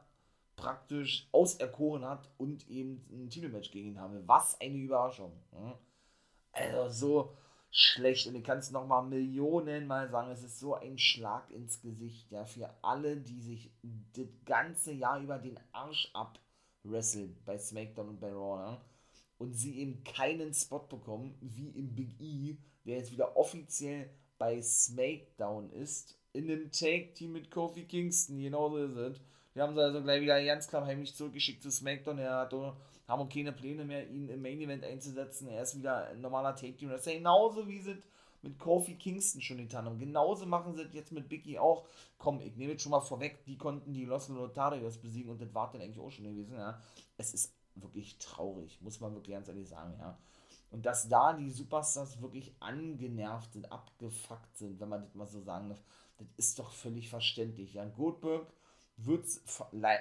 praktisch 0.55 1.27
auserkoren 1.31 2.05
hat 2.05 2.29
und 2.37 2.69
eben 2.69 3.03
ein 3.11 3.29
Titelmatch 3.29 3.71
gegen 3.71 3.89
ihn 3.89 3.99
haben. 3.99 4.21
Was 4.27 4.59
eine 4.61 4.77
Überraschung. 4.77 5.31
Ne? 5.51 5.73
Also 6.53 6.89
so 6.89 7.37
schlecht. 7.71 8.27
Und 8.27 8.35
ich 8.35 8.43
kann 8.43 8.59
es 8.59 8.71
nochmal 8.71 9.03
Millionen 9.03 9.87
Mal 9.87 10.09
sagen, 10.09 10.31
es 10.31 10.43
ist 10.43 10.59
so 10.59 10.75
ein 10.75 10.97
Schlag 10.97 11.49
ins 11.51 11.81
Gesicht, 11.81 12.31
ja, 12.31 12.45
für 12.45 12.69
alle, 12.81 13.17
die 13.17 13.41
sich 13.41 13.71
das 14.13 14.27
ganze 14.45 14.93
Jahr 14.93 15.19
über 15.19 15.39
den 15.39 15.59
Arsch 15.71 16.09
ab 16.13 16.39
wresteln 16.83 17.35
bei 17.45 17.57
SmackDown 17.57 18.09
und 18.09 18.19
bei 18.19 18.31
Raw, 18.31 18.71
ne? 18.71 18.81
und 19.37 19.53
sie 19.53 19.79
eben 19.79 20.03
keinen 20.03 20.53
Spot 20.53 20.79
bekommen, 20.79 21.35
wie 21.41 21.69
im 21.69 21.95
Big 21.95 22.19
E, 22.19 22.57
der 22.85 22.97
jetzt 22.97 23.11
wieder 23.11 23.35
offiziell 23.35 24.09
bei 24.37 24.61
SmackDown 24.61 25.71
ist, 25.71 26.17
in 26.33 26.47
dem 26.47 26.71
Take-Team 26.71 27.31
mit 27.31 27.51
Kofi 27.51 27.85
Kingston, 27.85 28.39
genau 28.39 28.69
so 28.69 28.77
ist 28.77 28.95
es. 28.95 29.21
Die 29.55 29.61
haben 29.61 29.75
sie 29.75 29.81
also 29.81 30.01
gleich 30.01 30.21
wieder 30.21 30.43
ganz 30.43 30.67
klar 30.67 30.85
heimlich 30.85 31.15
zurückgeschickt 31.15 31.61
zu 31.61 31.71
SmackDown. 31.71 32.17
Er 32.17 32.39
hat, 32.39 32.53
haben 32.53 32.75
auch 33.07 33.29
keine 33.29 33.51
Pläne 33.51 33.85
mehr, 33.85 34.09
ihn 34.09 34.29
im 34.29 34.41
Main 34.41 34.59
Event 34.59 34.83
einzusetzen. 34.83 35.47
Er 35.47 35.61
ist 35.61 35.77
wieder 35.77 36.07
ein 36.07 36.21
normaler 36.21 36.55
Take-Team. 36.55 36.89
Das 36.89 37.01
ist 37.01 37.07
ja 37.07 37.13
genauso 37.13 37.67
wie 37.67 37.79
sie 37.79 37.97
mit 38.41 38.59
Kofi 38.59 38.95
Kingston 38.95 39.41
schon 39.41 39.57
getan 39.57 39.85
haben. 39.85 39.99
Genauso 39.99 40.45
machen 40.45 40.75
sie 40.75 40.83
es 40.83 40.93
jetzt 40.93 41.11
mit 41.11 41.29
Biggie 41.29 41.59
auch. 41.59 41.85
Komm, 42.17 42.41
ich 42.41 42.55
nehme 42.55 42.73
jetzt 42.73 42.83
schon 42.83 42.91
mal 42.91 42.99
vorweg, 42.99 43.45
die 43.45 43.57
konnten 43.57 43.93
die 43.93 44.05
Los 44.05 44.27
Lotarios 44.27 44.97
besiegen 44.97 45.31
und 45.31 45.41
das 45.41 45.53
war 45.53 45.71
dann 45.71 45.81
eigentlich 45.81 45.99
auch 45.99 46.11
schon 46.11 46.25
gewesen. 46.25 46.55
Ja. 46.55 46.81
Es 47.17 47.33
ist 47.33 47.53
wirklich 47.75 48.17
traurig, 48.17 48.81
muss 48.81 48.99
man 48.99 49.13
wirklich 49.13 49.35
ganz 49.35 49.47
ehrlich 49.47 49.67
sagen, 49.67 49.95
ja. 49.99 50.17
Und 50.71 50.85
dass 50.85 51.07
da 51.07 51.33
die 51.33 51.51
Superstars 51.51 52.21
wirklich 52.21 52.55
angenervt 52.59 53.53
sind, 53.53 53.71
abgefuckt 53.71 54.57
sind, 54.57 54.79
wenn 54.79 54.89
man 54.89 55.01
das 55.01 55.13
mal 55.13 55.27
so 55.27 55.39
sagen 55.39 55.69
darf, 55.69 55.81
das 56.17 56.27
ist 56.35 56.59
doch 56.59 56.71
völlig 56.71 57.09
verständlich. 57.09 57.75
Ja, 57.75 57.85
Goldberg 57.85 58.47
wird 58.97 59.25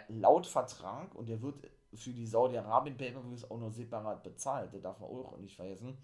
laut 0.09 0.47
Vertrag 0.47 1.15
und 1.15 1.29
der 1.29 1.43
wird 1.43 1.57
für 1.95 2.13
die 2.13 2.27
Saudi-Arabien 2.27 2.97
Pay-Per-Views 2.97 3.51
auch 3.51 3.59
noch 3.59 3.73
separat 3.73 4.23
bezahlt, 4.23 4.73
das 4.73 4.83
darf 4.83 4.99
man 4.99 5.11
auch 5.11 5.37
nicht 5.39 5.57
vergessen. 5.57 5.97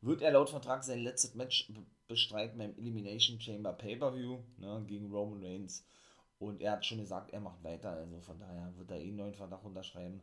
Wird 0.00 0.20
er 0.20 0.32
laut 0.32 0.50
Vertrag 0.50 0.84
sein 0.84 1.00
letztes 1.00 1.34
Match 1.34 1.72
bestreiten 2.08 2.58
beim 2.58 2.76
Elimination 2.76 3.40
Chamber 3.40 3.72
Pay-Per-View 3.72 4.38
ne, 4.58 4.84
gegen 4.86 5.10
Roman 5.10 5.42
Reigns. 5.42 5.86
Und 6.38 6.60
er 6.60 6.72
hat 6.72 6.84
schon 6.84 6.98
gesagt, 6.98 7.32
er 7.32 7.40
macht 7.40 7.62
weiter, 7.64 7.92
also 7.92 8.20
von 8.20 8.38
daher 8.38 8.76
wird 8.76 8.90
er 8.90 8.98
eh 8.98 9.08
einen 9.08 9.16
neuen 9.16 9.34
Vertrag 9.34 9.64
unterschreiben. 9.64 10.20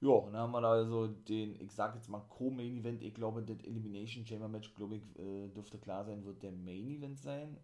Ja, 0.00 0.20
dann 0.20 0.36
haben 0.36 0.52
wir 0.52 0.60
da 0.60 0.72
also 0.72 1.08
den, 1.08 1.58
ich 1.60 1.72
sag 1.72 1.94
jetzt 1.94 2.08
mal 2.08 2.20
Co-Main 2.28 2.76
Event, 2.76 3.02
ich 3.02 3.14
glaube, 3.14 3.42
das 3.42 3.64
Elimination 3.64 4.26
Chamber 4.26 4.48
Match, 4.48 4.74
glaube 4.74 4.96
ich, 4.96 5.18
äh, 5.18 5.48
dürfte 5.48 5.78
klar 5.78 6.04
sein, 6.04 6.24
wird 6.24 6.42
der 6.42 6.52
Main 6.52 6.86
Event 6.88 7.18
sein, 7.18 7.56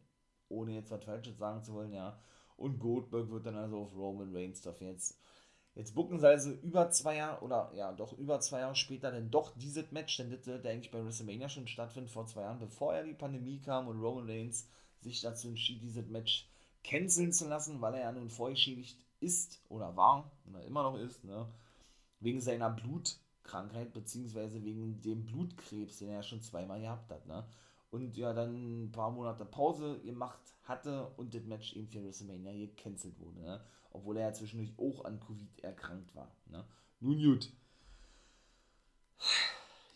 ohne 0.49 0.73
jetzt 0.73 0.91
was 0.91 1.05
Falsches 1.05 1.37
sagen 1.39 1.63
zu 1.63 1.75
wollen, 1.75 1.93
ja. 1.93 2.19
Und 2.57 2.79
Goldberg 2.79 3.31
wird 3.31 3.47
dann 3.47 3.57
also 3.57 3.79
auf 3.79 3.95
Roman 3.95 4.35
Reigns 4.35 4.61
dafür 4.61 4.89
jetzt. 4.89 5.19
Jetzt 5.75 5.95
bucken 5.95 6.21
sie 6.21 6.29
also 6.29 6.51
über 6.51 6.91
zwei 6.91 7.17
Jahre, 7.17 7.43
oder 7.43 7.73
ja, 7.75 7.93
doch 7.93 8.13
über 8.19 8.41
zwei 8.41 8.61
Jahre 8.61 8.77
später 8.77 9.11
dann 9.11 9.31
doch 9.31 9.57
dieses 9.57 9.91
Match, 9.91 10.19
denn 10.19 10.31
das 10.31 10.45
sollte 10.45 10.69
eigentlich 10.69 10.91
bei 10.91 11.03
WrestleMania 11.03 11.49
schon 11.49 11.67
stattfinden, 11.67 12.11
vor 12.11 12.27
zwei 12.27 12.43
Jahren, 12.43 12.59
bevor 12.59 12.95
ja 12.95 13.03
die 13.03 13.15
Pandemie 13.15 13.59
kam 13.59 13.89
und 13.89 14.01
Roman 14.01 14.29
Reigns 14.29 14.69
sich 15.01 15.23
dazu 15.23 15.49
entschied, 15.49 15.83
dieses 15.83 16.07
Match 16.09 16.47
canceln 16.85 17.33
zu 17.33 17.49
lassen, 17.49 17.81
weil 17.81 17.95
er 17.95 18.01
ja 18.01 18.13
nun 18.13 18.29
vorgeschädigt 18.29 18.99
ist 19.21 19.63
oder 19.69 19.97
war 19.97 20.31
oder 20.47 20.63
immer 20.65 20.83
noch 20.83 20.99
ist, 20.99 21.25
ne? 21.25 21.47
wegen 22.21 22.41
seiner 22.41 22.71
Blutkrankheit, 22.71 23.93
beziehungsweise 23.93 24.63
wegen 24.63 25.01
dem 25.01 25.25
Blutkrebs, 25.25 25.99
den 25.99 26.09
er 26.09 26.17
ja 26.17 26.23
schon 26.23 26.43
zweimal 26.43 26.81
gehabt 26.81 27.11
hat, 27.11 27.27
ne? 27.27 27.45
Und 27.93 28.17
ja, 28.17 28.33
dann 28.33 28.87
ein 28.87 28.91
paar 28.91 29.11
Monate 29.11 29.45
Pause 29.45 30.01
gemacht 30.01 30.41
hatte 30.65 31.09
und 31.19 31.35
das 31.35 31.45
Match 31.45 31.77
eben 31.77 31.89
für 31.89 32.03
WrestleMania 32.03 32.67
gecancelt 32.67 33.21
wurde, 33.21 33.41
ne? 33.41 33.65
Obwohl 33.91 34.17
er 34.17 34.29
ja 34.29 34.33
zwischendurch 34.33 34.73
auch 34.79 35.05
an 35.05 35.21
Covid 35.21 35.61
erkrankt 35.61 36.15
war, 36.15 36.35
ne? 36.47 36.65
Nun 37.01 37.23
gut. 37.23 37.53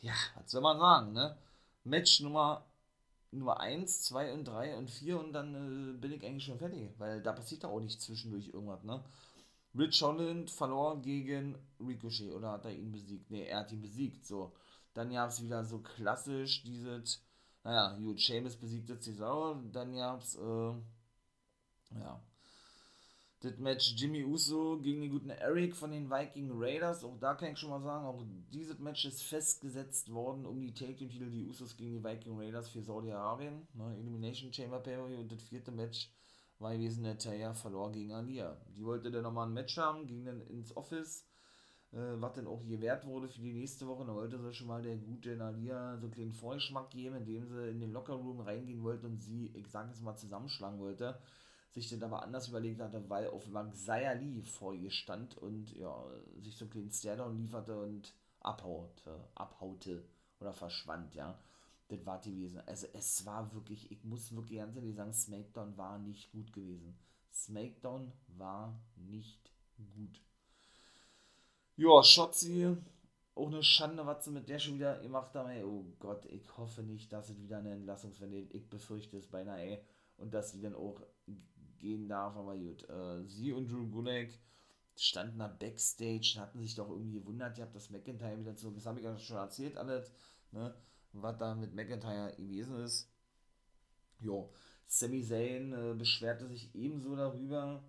Ja, 0.03 0.13
was 0.35 0.51
soll 0.51 0.61
man 0.61 0.79
sagen, 0.79 1.15
ne? 1.15 1.39
Match 1.85 2.21
Nummer 2.21 2.67
Nummer 3.31 3.61
1, 3.61 4.03
2 4.03 4.35
und 4.35 4.45
3 4.45 4.77
und 4.77 4.91
4 4.91 5.19
und 5.19 5.33
dann 5.33 5.95
äh, 5.95 5.99
bin 5.99 6.13
ich 6.13 6.23
eigentlich 6.23 6.45
schon 6.45 6.59
fertig, 6.59 6.91
weil 6.99 7.23
da 7.23 7.33
passiert 7.33 7.65
da 7.65 7.69
auch 7.69 7.81
nicht 7.81 8.01
zwischendurch 8.01 8.49
irgendwas, 8.49 8.85
ne? 8.85 9.03
Rich 9.77 10.03
Holland 10.03 10.51
verlor 10.51 11.01
gegen 11.03 11.57
Ricochet 11.81 12.33
oder 12.33 12.53
hat 12.53 12.67
er 12.67 12.73
ihn 12.73 12.93
besiegt? 12.93 13.31
Ne, 13.31 13.47
er 13.47 13.61
hat 13.61 13.73
ihn 13.73 13.83
besiegt. 13.83 14.27
So. 14.27 14.53
Dann 14.95 15.13
gab 15.13 15.29
es 15.29 15.43
wieder 15.43 15.65
so 15.65 15.81
klassisch 15.81 16.63
dieses, 16.63 17.26
naja, 17.67 17.97
gut, 17.97 18.21
Seamus 18.21 18.55
besiegte 18.55 18.97
Cesaro. 19.01 19.57
Dann 19.73 19.97
gab 19.97 20.23
es, 20.23 20.37
äh, 20.37 20.73
ja, 21.99 22.23
das 23.41 23.59
Match 23.59 23.95
Jimmy 23.97 24.25
Uso 24.25 24.79
gegen 24.79 25.01
den 25.01 25.11
guten 25.11 25.31
Eric 25.31 25.75
von 25.75 25.91
den 25.91 26.09
Viking 26.09 26.51
Raiders. 26.53 27.03
Auch 27.03 27.19
da 27.19 27.35
kann 27.35 27.53
ich 27.53 27.59
schon 27.59 27.71
mal 27.71 27.83
sagen, 27.83 28.07
auch 28.07 28.23
dieses 28.53 28.79
Match 28.79 29.05
ist 29.05 29.25
festgesetzt 29.25 30.13
worden 30.13 30.47
um 30.47 30.61
die 30.61 30.73
Take 30.73 30.95
Team 30.95 31.11
Titel, 31.11 31.29
die 31.29 31.45
Usos 31.45 31.77
gegen 31.77 31.95
die 31.95 32.05
Viking 32.05 32.39
Raiders 32.39 32.69
für 32.69 32.83
Saudi-Arabien. 32.83 33.67
Ne, 33.75 33.97
Elimination 33.99 34.53
Chamber 34.53 34.79
Pay 34.79 34.99
und 34.99 35.33
das 35.33 35.43
vierte 35.43 35.73
Match 35.73 36.09
war 36.61 36.73
gewesen, 36.73 37.03
der 37.03 37.19
Taya 37.19 37.53
verlor 37.53 37.91
gegen 37.91 38.13
Alia. 38.13 38.57
Die 38.77 38.85
wollte 38.85 39.11
dann 39.11 39.25
nochmal 39.25 39.49
ein 39.49 39.55
Match 39.55 39.77
haben, 39.77 40.07
ging 40.07 40.25
dann 40.25 40.41
ins 40.43 40.77
Office, 40.77 41.27
was 41.93 42.35
dann 42.35 42.47
auch 42.47 42.65
gewährt 42.67 43.07
wurde 43.07 43.29
für 43.29 43.41
die 43.41 43.53
nächste 43.53 43.87
Woche. 43.87 44.05
Da 44.05 44.15
wollte 44.15 44.39
sie 44.39 44.53
schon 44.53 44.67
mal 44.67 44.83
der 44.83 44.97
gute 44.97 45.41
Alia 45.43 45.97
so 45.97 46.07
einen 46.07 46.15
kleinen 46.15 46.33
Vorgeschmack 46.33 46.91
geben, 46.91 47.17
indem 47.17 47.47
sie 47.47 47.71
in 47.71 47.81
den 47.81 47.93
Lockerroom 47.93 48.41
reingehen 48.41 48.83
wollte 48.83 49.07
und 49.07 49.19
sie, 49.19 49.51
ich 49.55 49.69
sag 49.69 49.89
jetzt 49.89 50.03
mal, 50.03 50.17
zusammenschlagen 50.17 50.79
wollte. 50.79 51.19
Sich 51.73 51.89
dann 51.91 52.03
aber 52.03 52.23
anders 52.23 52.49
überlegt 52.49 52.81
hatte, 52.81 53.09
weil 53.09 53.29
auf 53.29 53.49
Xia 53.73 54.13
Li 54.13 54.43
vor 54.43 54.75
ihr 54.75 54.91
stand 54.91 55.37
und 55.39 55.75
ja, 55.77 56.05
sich 56.41 56.57
so 56.57 56.65
einen 56.65 56.73
kleinen 56.73 56.91
Stairdown 56.91 57.37
lieferte 57.37 57.79
und 57.79 58.15
abhaute, 58.41 59.29
abhaute 59.35 60.03
oder 60.41 60.55
verschwand, 60.55 61.15
ja 61.15 61.39
das 61.89 62.05
war 62.05 62.21
die 62.21 62.35
gewesen. 62.35 62.63
Also 62.67 62.87
es 62.93 63.25
war 63.27 63.53
wirklich, 63.55 63.91
ich 63.91 64.05
muss 64.05 64.35
wirklich 64.35 64.59
ganz 64.59 64.77
ehrlich 64.77 64.97
sagen, 64.97 65.13
SmackDown 65.13 65.77
war 65.77 65.99
nicht 65.99 66.31
gut 66.33 66.53
gewesen. 66.53 66.99
SmackDown 67.33 68.13
war 68.37 68.79
nicht 68.97 69.51
gut. 69.95 70.21
Ja, 71.77 72.03
Shotzi, 72.03 72.77
auch 73.35 73.47
eine 73.49 73.63
Schande, 73.63 74.07
was 74.07 74.25
sie 74.25 74.31
mit 74.31 74.49
der 74.49 74.59
schon 74.59 74.75
wieder 74.75 74.99
gemacht 75.01 75.35
haben. 75.35 75.51
Ey, 75.51 75.63
oh 75.63 75.85
Gott, 75.99 76.25
ich 76.27 76.57
hoffe 76.57 76.83
nicht, 76.83 77.13
dass 77.13 77.29
es 77.29 77.41
wieder 77.41 77.59
eine 77.59 77.73
Entlassungswende 77.73 78.39
Ich 78.39 78.69
befürchte 78.69 79.19
es 79.19 79.27
beinahe, 79.27 79.61
ey. 79.61 79.85
Und 80.17 80.33
dass 80.33 80.53
sie 80.53 80.63
dann 80.63 80.75
auch 80.75 81.03
gehen 81.79 82.09
darf, 82.09 82.37
aber 82.37 82.57
gut. 82.57 82.89
Äh, 82.89 83.25
sie 83.27 83.53
und 83.53 83.71
Drew 83.71 83.87
Gulak 83.89 84.31
standen 84.97 85.39
da 85.39 85.49
Backstage, 85.49 86.37
hatten 86.39 86.61
sich 86.61 86.75
doch 86.75 86.89
irgendwie 86.89 87.21
gewundert, 87.21 87.59
ihr 87.59 87.65
habt 87.65 87.77
das 87.77 87.91
McIntyre 87.91 88.39
wieder 88.39 88.57
zurück. 88.57 88.77
Das 88.77 88.87
habe 88.87 88.99
ich 88.99 89.05
ja 89.05 89.19
schon 89.19 89.37
erzählt, 89.37 89.77
alles. 89.77 90.11
Ne? 90.53 90.75
was 91.23 91.39
da 91.39 91.55
mit 91.55 91.75
McIntyre 91.75 92.35
gewesen 92.37 92.81
ist. 92.81 93.11
Jo, 94.21 94.53
Sami 94.87 95.23
Zayn 95.23 95.73
äh, 95.73 95.95
beschwerte 95.95 96.47
sich 96.47 96.75
ebenso 96.75 97.17
darüber, 97.17 97.83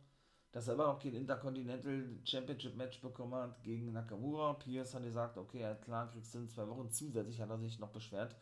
dass 0.51 0.67
er 0.67 0.73
immer 0.73 0.87
noch 0.87 0.99
kein 0.99 1.13
Intercontinental 1.13 2.19
Championship 2.23 2.75
Match 2.75 3.01
bekommen 3.01 3.35
hat 3.35 3.63
gegen 3.63 3.91
Nakamura. 3.91 4.53
Pierce 4.53 4.95
hat 4.95 5.03
gesagt, 5.03 5.37
okay, 5.37 5.75
klar, 5.81 6.09
kriegst 6.09 6.33
du 6.33 6.39
in 6.39 6.49
zwei 6.49 6.67
Wochen. 6.67 6.89
Zusätzlich 6.89 7.41
hat 7.41 7.49
er 7.49 7.59
sich 7.59 7.79
noch 7.79 7.91
beschwert, 7.91 8.35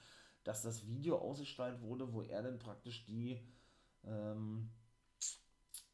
dass 0.43 0.61
das 0.61 0.87
Video 0.87 1.17
ausgestrahlt 1.17 1.81
wurde, 1.81 2.13
wo 2.13 2.21
er 2.21 2.43
dann 2.43 2.59
praktisch 2.59 3.05
die, 3.05 3.39
ähm, 4.03 4.69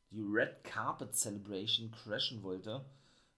die 0.09 0.21
Red 0.21 0.63
Carpet 0.63 1.15
Celebration 1.15 1.91
crashen 1.91 2.43
wollte 2.43 2.85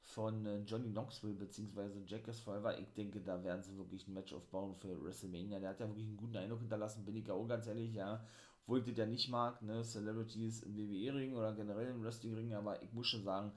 von 0.04 0.46
äh, 0.46 0.60
Johnny 0.66 0.90
Knoxville 0.92 1.34
bzw. 1.34 2.04
Jackass 2.06 2.40
Forever. 2.40 2.78
Ich 2.78 2.94
denke, 2.94 3.22
da 3.22 3.44
werden 3.44 3.64
sie 3.64 3.78
wirklich 3.78 4.08
ein 4.08 4.14
Match 4.14 4.34
aufbauen 4.34 4.76
für 4.76 5.02
WrestleMania. 5.04 5.60
Der 5.60 5.70
hat 5.70 5.80
ja 5.80 5.88
wirklich 5.88 6.08
einen 6.08 6.18
guten 6.18 6.38
Eindruck 6.38 6.60
hinterlassen, 6.60 7.06
bin 7.06 7.16
ich 7.16 7.30
auch 7.32 7.48
ganz 7.48 7.68
ehrlich, 7.68 7.94
ja. 7.94 8.24
Obwohl 8.64 8.80
ich 8.80 8.86
das 8.86 8.98
ja 8.98 9.06
nicht 9.06 9.30
mag, 9.30 9.62
ne, 9.62 9.84
Celebrities 9.84 10.64
im 10.64 10.78
WWE-Ring 10.78 11.36
oder 11.36 11.54
generell 11.54 11.90
im 11.90 12.04
Wrestling-Ring, 12.04 12.54
aber 12.54 12.82
ich 12.82 12.94
muss 12.94 13.08
schon 13.08 13.24
sagen, 13.24 13.52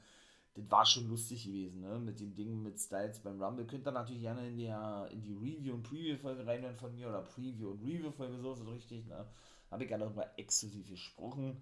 das 0.55 0.71
war 0.71 0.87
schon 0.87 1.09
lustig 1.09 1.45
gewesen, 1.45 1.83
ne, 1.83 1.99
mit 1.99 2.19
dem 2.19 2.35
Ding 2.35 2.63
mit 2.63 2.79
Styles 2.79 3.21
beim 3.21 3.41
Rumble. 3.41 3.67
Könnt 3.67 3.87
ihr 3.87 3.93
natürlich 3.93 4.23
gerne 4.23 4.49
in 4.49 4.57
die, 4.57 4.67
in 5.13 5.23
die 5.23 5.35
Review- 5.35 5.75
und 5.75 5.83
Preview-Folge 5.83 6.47
reinhören 6.47 6.77
von 6.77 6.95
mir 6.95 7.09
oder 7.09 7.23
Preview- 7.23 7.71
und 7.71 7.83
Review-Folge, 7.83 8.39
so 8.39 8.53
ist 8.53 8.61
es 8.61 8.69
richtig, 8.69 9.07
ne. 9.07 9.27
Habe 9.71 9.85
ich 9.85 9.91
ja 9.91 9.99
darüber 9.99 10.27
exklusiv 10.39 10.89
gesprochen. 10.89 11.57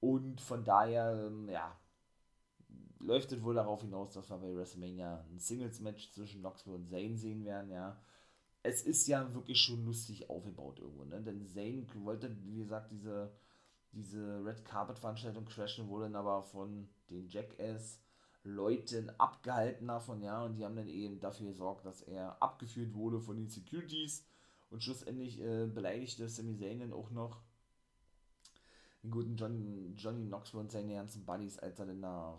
Und 0.00 0.40
von 0.40 0.64
daher, 0.64 1.26
ähm, 1.26 1.48
ja, 1.48 1.76
läuft 3.00 3.32
es 3.32 3.42
wohl 3.42 3.54
darauf 3.54 3.82
hinaus, 3.82 4.12
dass 4.12 4.30
wir 4.30 4.38
bei 4.38 4.54
WrestleMania 4.54 5.24
ein 5.30 5.38
Singles-Match 5.38 6.12
zwischen 6.12 6.40
Knoxville 6.40 6.76
und 6.76 6.88
Zane 6.88 7.16
sehen 7.16 7.44
werden, 7.44 7.70
ja. 7.70 8.00
Es 8.62 8.82
ist 8.82 9.06
ja 9.06 9.32
wirklich 9.34 9.60
schon 9.60 9.84
lustig 9.84 10.28
aufgebaut 10.28 10.80
irgendwo, 10.80 11.04
ne? 11.04 11.20
Denn 11.22 11.46
Zane 11.46 11.86
wollte, 12.04 12.36
wie 12.44 12.58
gesagt, 12.58 12.90
diese, 12.90 13.32
diese 13.92 14.44
Red 14.44 14.64
Carpet-Veranstaltung 14.64 15.44
crashen, 15.44 15.88
wurde 15.88 16.16
aber 16.16 16.42
von 16.42 16.88
den 17.10 17.28
Jackass 17.28 18.00
Leuten 18.44 19.10
abgehalten 19.18 19.88
davon, 19.88 20.22
ja, 20.22 20.44
und 20.44 20.56
die 20.56 20.64
haben 20.64 20.76
dann 20.76 20.88
eben 20.88 21.20
dafür 21.20 21.48
gesorgt, 21.48 21.84
dass 21.84 22.02
er 22.02 22.40
abgeführt 22.42 22.94
wurde 22.94 23.20
von 23.20 23.36
den 23.36 23.48
Securities 23.48 24.24
und 24.70 24.82
schlussendlich 24.82 25.40
äh, 25.40 25.66
beleidigte 25.66 26.28
Sami 26.28 26.56
Zayn 26.56 26.80
dann 26.80 26.92
auch 26.92 27.10
noch 27.10 27.40
den 29.02 29.10
guten 29.10 29.36
John, 29.36 29.94
Johnny 29.96 30.26
Knoxville 30.26 30.62
und 30.62 30.72
seine 30.72 30.94
ganzen 30.94 31.24
Buddies, 31.24 31.58
als 31.58 31.78
er 31.78 31.86
dann 31.86 32.02
da 32.02 32.38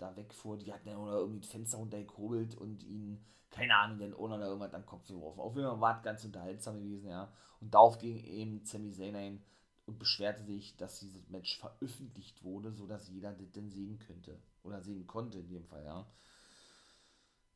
da 0.00 0.16
wegfuhr, 0.16 0.56
die 0.56 0.72
hatten 0.72 0.88
ja 0.88 0.96
oder 0.96 1.18
irgendwie 1.18 1.40
das 1.40 1.50
Fenster 1.50 1.78
runtergekurbelt 1.78 2.54
und 2.56 2.82
ihn, 2.84 3.24
keine 3.50 3.76
Ahnung, 3.76 3.98
den 3.98 4.14
Owner 4.14 4.38
da 4.38 4.46
irgendwas 4.46 4.70
den 4.70 4.86
Kopf 4.86 5.06
geworfen. 5.06 5.40
Auf 5.40 5.54
jeden 5.56 5.68
Fall 5.68 5.80
war 5.80 5.96
es 5.96 6.02
ganz 6.02 6.24
unterhaltsam 6.24 6.78
gewesen, 6.80 7.08
ja. 7.08 7.32
Und 7.60 7.74
darauf 7.74 7.98
ging 7.98 8.18
eben 8.24 8.64
Sami 8.64 8.90
Zayn 8.90 9.16
ein 9.16 9.42
und 9.86 9.98
beschwerte 9.98 10.44
sich, 10.44 10.76
dass 10.76 11.00
dieses 11.00 11.28
Match 11.28 11.58
veröffentlicht 11.58 12.42
wurde, 12.44 12.72
sodass 12.72 13.08
jeder 13.08 13.32
das 13.32 13.50
denn 13.52 13.70
sehen 13.70 13.98
könnte. 13.98 14.38
Oder 14.62 14.82
sehen 14.82 15.06
konnte 15.06 15.38
in 15.38 15.48
dem 15.48 15.64
Fall, 15.66 15.84
ja. 15.84 16.06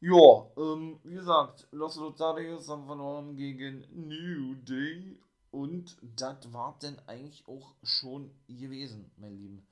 Ja, 0.01 0.47
ähm, 0.59 1.01
wie 1.05 1.15
gesagt, 1.15 1.67
Los 1.71 1.97
Lotarios 1.97 2.69
haben 2.69 2.85
verloren 2.85 3.37
gegen 3.37 3.87
New 3.91 4.55
Day 4.57 5.19
und 5.51 5.97
das 6.03 6.53
war 6.53 6.77
denn 6.83 6.99
eigentlich 7.07 7.47
auch 7.49 7.75
schon 7.83 8.31
gewesen, 8.49 9.11
mein 9.17 9.37
Lieben. 9.37 9.67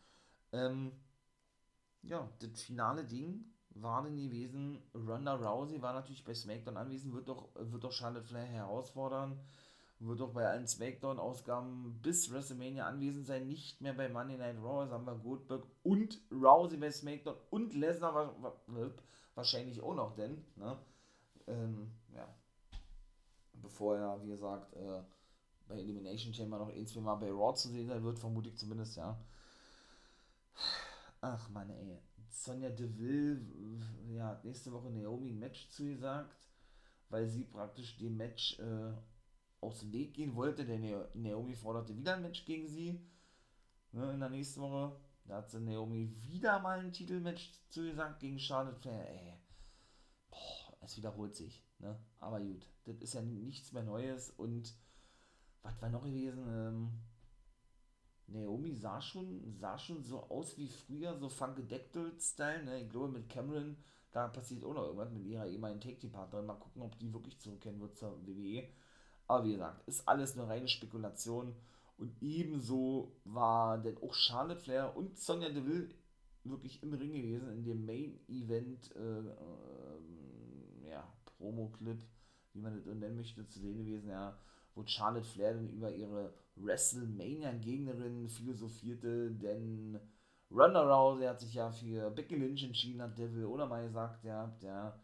Ähm, 0.53 0.93
ja, 2.03 2.29
das 2.41 2.63
finale 2.63 3.05
Ding 3.05 3.45
war 3.75 4.03
denn 4.03 4.17
gewesen, 4.17 4.83
Ronda 4.95 5.35
Rousey 5.35 5.81
war 5.81 5.95
natürlich 5.95 6.25
bei 6.25 6.35
SmackDown 6.35 6.77
anwesend, 6.77 7.15
wird 7.15 7.29
doch, 7.29 7.49
wird 7.55 7.85
doch 7.85 7.93
Charlotte 7.93 8.27
Flair 8.27 8.45
herausfordern, 8.45 9.39
wird 9.99 10.21
doch 10.21 10.33
bei 10.33 10.47
allen 10.47 10.67
SmackDown-Ausgaben 10.67 12.01
bis 12.03 12.31
WrestleMania 12.33 12.87
anwesend 12.87 13.27
sein, 13.27 13.47
nicht 13.47 13.81
mehr 13.81 13.95
bei 13.95 14.09
Monday 14.09 14.37
Night 14.37 14.57
Raw, 14.63 14.85
das 14.85 14.93
haben 14.93 15.07
wir 15.07 15.15
Goldberg 15.15 15.65
und 15.85 16.21
Rousey 16.31 16.77
bei 16.77 16.91
SmackDown 16.91 17.37
und 17.51 17.75
Lesnar 17.75 18.37
wahrscheinlich 19.35 19.81
auch 19.81 19.95
noch, 19.95 20.15
denn, 20.15 20.45
ne, 20.57 20.77
ähm, 21.47 21.93
ja, 22.15 22.29
bevor 23.55 23.97
er, 23.97 24.23
wie 24.23 24.29
gesagt, 24.29 24.75
äh, 24.75 25.03
bei 25.69 25.79
Elimination 25.79 26.35
Chamber 26.35 26.59
noch 26.59 26.69
ein, 26.69 26.87
zwei 26.87 27.01
Mal 27.01 27.15
bei 27.15 27.31
Raw 27.31 27.55
zu 27.55 27.69
sehen 27.69 27.87
sein 27.87 28.03
wird, 28.03 28.19
vermute 28.19 28.51
ich 28.51 28.59
zumindest, 28.59 28.97
ja. 28.97 29.19
Ach 31.23 31.49
man, 31.51 31.71
ey. 31.71 32.01
Sonja 32.29 32.69
Deville, 32.71 33.47
ja, 34.09 34.41
nächste 34.43 34.73
Woche 34.73 34.91
Naomi 34.91 35.31
ein 35.31 35.39
Match 35.39 35.69
zugesagt, 35.69 36.49
weil 37.11 37.29
sie 37.29 37.45
praktisch 37.45 37.97
dem 37.99 38.17
Match 38.17 38.59
äh, 38.59 38.93
aus 39.61 39.81
dem 39.81 39.93
Weg 39.93 40.15
gehen 40.15 40.35
wollte. 40.35 40.65
Der 40.65 40.81
Naomi 41.15 41.55
forderte 41.55 41.97
wieder 41.97 42.17
ein 42.17 42.23
Match 42.23 42.45
gegen 42.45 42.67
sie 42.67 43.01
ne, 43.93 44.13
in 44.13 44.19
der 44.19 44.31
nächsten 44.31 44.63
Woche. 44.63 44.97
Da 45.25 45.37
hat 45.37 45.51
sie 45.51 45.61
Naomi 45.61 46.13
wieder 46.25 46.59
mal 46.59 46.81
ein 46.81 46.93
Titelmatch 46.93 47.53
zugesagt 47.69 48.19
gegen 48.19 48.41
Charlotte 48.41 48.81
Flair. 48.81 49.09
Ey, 49.09 49.39
boah, 50.29 50.77
es 50.81 50.97
wiederholt 50.97 51.37
sich. 51.37 51.65
Ne? 51.79 51.97
Aber 52.19 52.41
gut, 52.41 52.67
das 52.83 52.97
ist 52.97 53.15
ja 53.15 53.23
nichts 53.23 53.71
mehr 53.71 53.85
Neues 53.85 54.31
und 54.31 54.75
was 55.63 55.81
war 55.81 55.89
noch 55.89 56.03
gewesen? 56.03 56.45
Ähm, 56.49 56.91
Naomi 58.29 58.75
sah 58.75 59.01
schon, 59.01 59.55
sah 59.59 59.79
schon 59.79 60.03
so 60.03 60.23
aus 60.25 60.57
wie 60.57 60.69
früher, 60.69 61.17
so 61.19 61.29
Funkadactyl-Style. 61.29 62.65
Ne? 62.65 62.83
Ich 62.83 62.91
glaube, 62.91 63.09
mit 63.09 63.29
Cameron, 63.29 63.77
da 64.11 64.29
passiert 64.29 64.65
auch 64.65 64.75
noch 64.75 64.85
irgendwas 64.85 65.11
mit 65.11 65.25
ihrer 65.25 65.47
ehemaligen 65.47 65.81
Take-Team-Partnerin. 65.81 66.47
Mal 66.47 66.55
gucken, 66.55 66.83
ob 66.83 66.99
die 66.99 67.13
wirklich 67.13 67.39
zurückkehren 67.39 67.81
wird 67.81 67.97
zur 67.97 68.27
WWE. 68.27 68.69
Aber 69.27 69.45
wie 69.45 69.53
gesagt, 69.53 69.87
ist 69.89 70.07
alles 70.09 70.39
eine 70.39 70.49
reine 70.49 70.69
Spekulation. 70.69 71.55
Und 71.99 72.21
ebenso 72.21 73.13
war 73.25 73.79
denn 73.79 73.99
auch 73.99 74.15
Charlotte 74.15 74.61
Flair 74.61 74.97
und 74.97 75.19
Sonja 75.19 75.51
Deville 75.51 75.89
wirklich 76.45 76.83
im 76.83 76.93
Ring 76.95 77.13
gewesen, 77.13 77.49
in 77.53 77.65
dem 77.65 77.87
Main-Event, 77.87 78.97
äh, 78.97 79.21
äh, 79.21 80.91
ja, 80.91 81.07
Promo-Clip, 81.25 82.03
wie 82.55 82.61
man 82.61 82.75
das 82.75 82.87
nennen 82.87 83.17
möchte, 83.17 83.47
zu 83.47 83.61
sehen 83.61 83.79
gewesen, 83.79 84.09
ja 84.09 84.37
wo 84.75 84.85
Charlotte 84.87 85.27
Flair 85.27 85.55
dann 85.55 85.69
über 85.69 85.91
ihre 85.91 86.33
WrestleMania-Gegnerin 86.57 88.29
philosophierte, 88.29 89.31
denn 89.31 89.99
Ronda 90.51 90.83
Rousey 90.83 91.27
hat 91.27 91.41
sich 91.41 91.55
ja 91.55 91.71
für 91.71 92.11
Becky 92.11 92.37
Lynch 92.37 92.65
entschieden, 92.65 93.03
hat 93.03 93.19
Devil 93.19 93.47
oder 93.47 93.67
mal 93.67 93.85
gesagt, 93.87 94.25
ja, 94.25 94.55
ja. 94.61 94.99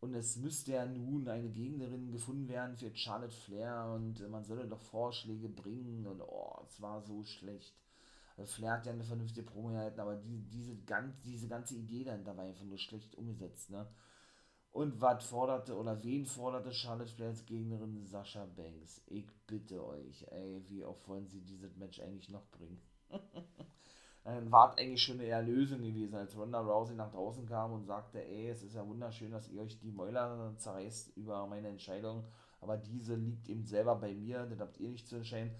Und 0.00 0.14
es 0.14 0.36
müsste 0.36 0.72
ja 0.72 0.86
nun 0.86 1.28
eine 1.28 1.48
Gegnerin 1.48 2.10
gefunden 2.10 2.48
werden 2.48 2.76
für 2.76 2.94
Charlotte 2.94 3.34
Flair 3.34 3.92
und 3.94 4.28
man 4.30 4.44
solle 4.44 4.66
doch 4.66 4.80
Vorschläge 4.80 5.48
bringen 5.48 6.06
und 6.06 6.20
oh, 6.20 6.60
es 6.66 6.80
war 6.80 7.00
so 7.02 7.22
schlecht. 7.24 7.76
Flair 8.46 8.72
hat 8.72 8.86
ja 8.86 8.92
eine 8.92 9.04
vernünftige 9.04 9.46
Promo 9.46 9.68
gehalten, 9.68 10.00
aber 10.00 10.16
die, 10.16 10.42
diese, 10.50 10.76
ganz, 10.84 11.20
diese 11.22 11.48
ganze 11.48 11.76
Idee 11.76 12.02
dann 12.04 12.24
dabei 12.24 12.48
einfach 12.48 12.64
nur 12.64 12.78
schlecht 12.78 13.14
umgesetzt, 13.14 13.70
ne? 13.70 13.86
Und 14.72 15.02
was 15.02 15.26
forderte 15.26 15.76
oder 15.76 16.02
wen 16.02 16.24
forderte 16.24 16.72
Charlotte 16.72 17.12
Flair 17.12 17.28
als 17.28 17.44
Gegnerin 17.44 18.06
Sascha 18.06 18.46
Banks? 18.56 19.02
Ich 19.06 19.26
bitte 19.46 19.84
euch, 19.84 20.26
ey, 20.30 20.62
wie 20.66 20.82
oft 20.82 21.06
wollen 21.08 21.28
sie 21.28 21.42
dieses 21.42 21.76
Match 21.76 22.00
eigentlich 22.00 22.30
noch 22.30 22.46
bringen? 22.50 22.80
Dann 24.24 24.50
war 24.50 24.78
eigentlich 24.78 25.02
schon 25.02 25.20
eine 25.20 25.28
Erlösung 25.28 25.82
gewesen, 25.82 26.14
als 26.14 26.36
Ronda 26.36 26.60
Rousey 26.60 26.94
nach 26.94 27.10
draußen 27.10 27.44
kam 27.44 27.72
und 27.72 27.84
sagte, 27.84 28.24
ey, 28.24 28.48
es 28.48 28.62
ist 28.62 28.74
ja 28.74 28.86
wunderschön, 28.86 29.32
dass 29.32 29.48
ihr 29.48 29.60
euch 29.60 29.78
die 29.78 29.90
Mäuler 29.90 30.54
zerreißt 30.56 31.16
über 31.16 31.46
meine 31.48 31.68
Entscheidung, 31.68 32.24
aber 32.60 32.78
diese 32.78 33.16
liegt 33.16 33.48
eben 33.48 33.66
selber 33.66 33.96
bei 33.96 34.14
mir, 34.14 34.46
das 34.46 34.60
habt 34.60 34.78
ihr 34.78 34.88
nicht 34.88 35.06
zu 35.06 35.16
entscheiden. 35.16 35.50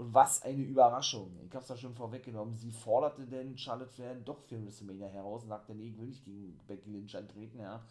Und 0.00 0.14
was 0.14 0.40
eine 0.44 0.62
Überraschung. 0.62 1.38
Ich 1.46 1.54
habe 1.54 1.62
es 1.62 1.68
ja 1.68 1.76
schon 1.76 1.94
vorweggenommen. 1.94 2.56
Sie 2.56 2.72
forderte 2.72 3.26
denn 3.26 3.58
Charlotte 3.58 3.92
Flair 3.92 4.14
doch 4.14 4.40
für 4.40 4.58
WrestleMania 4.64 5.08
heraus 5.08 5.42
und 5.42 5.50
sagte, 5.50 5.74
nee, 5.74 5.88
ich 5.88 5.98
will 5.98 6.06
nicht 6.06 6.24
gegen 6.24 6.58
Becky 6.66 6.88
Lynch 6.88 7.14
antreten, 7.14 7.60
ja. 7.60 7.84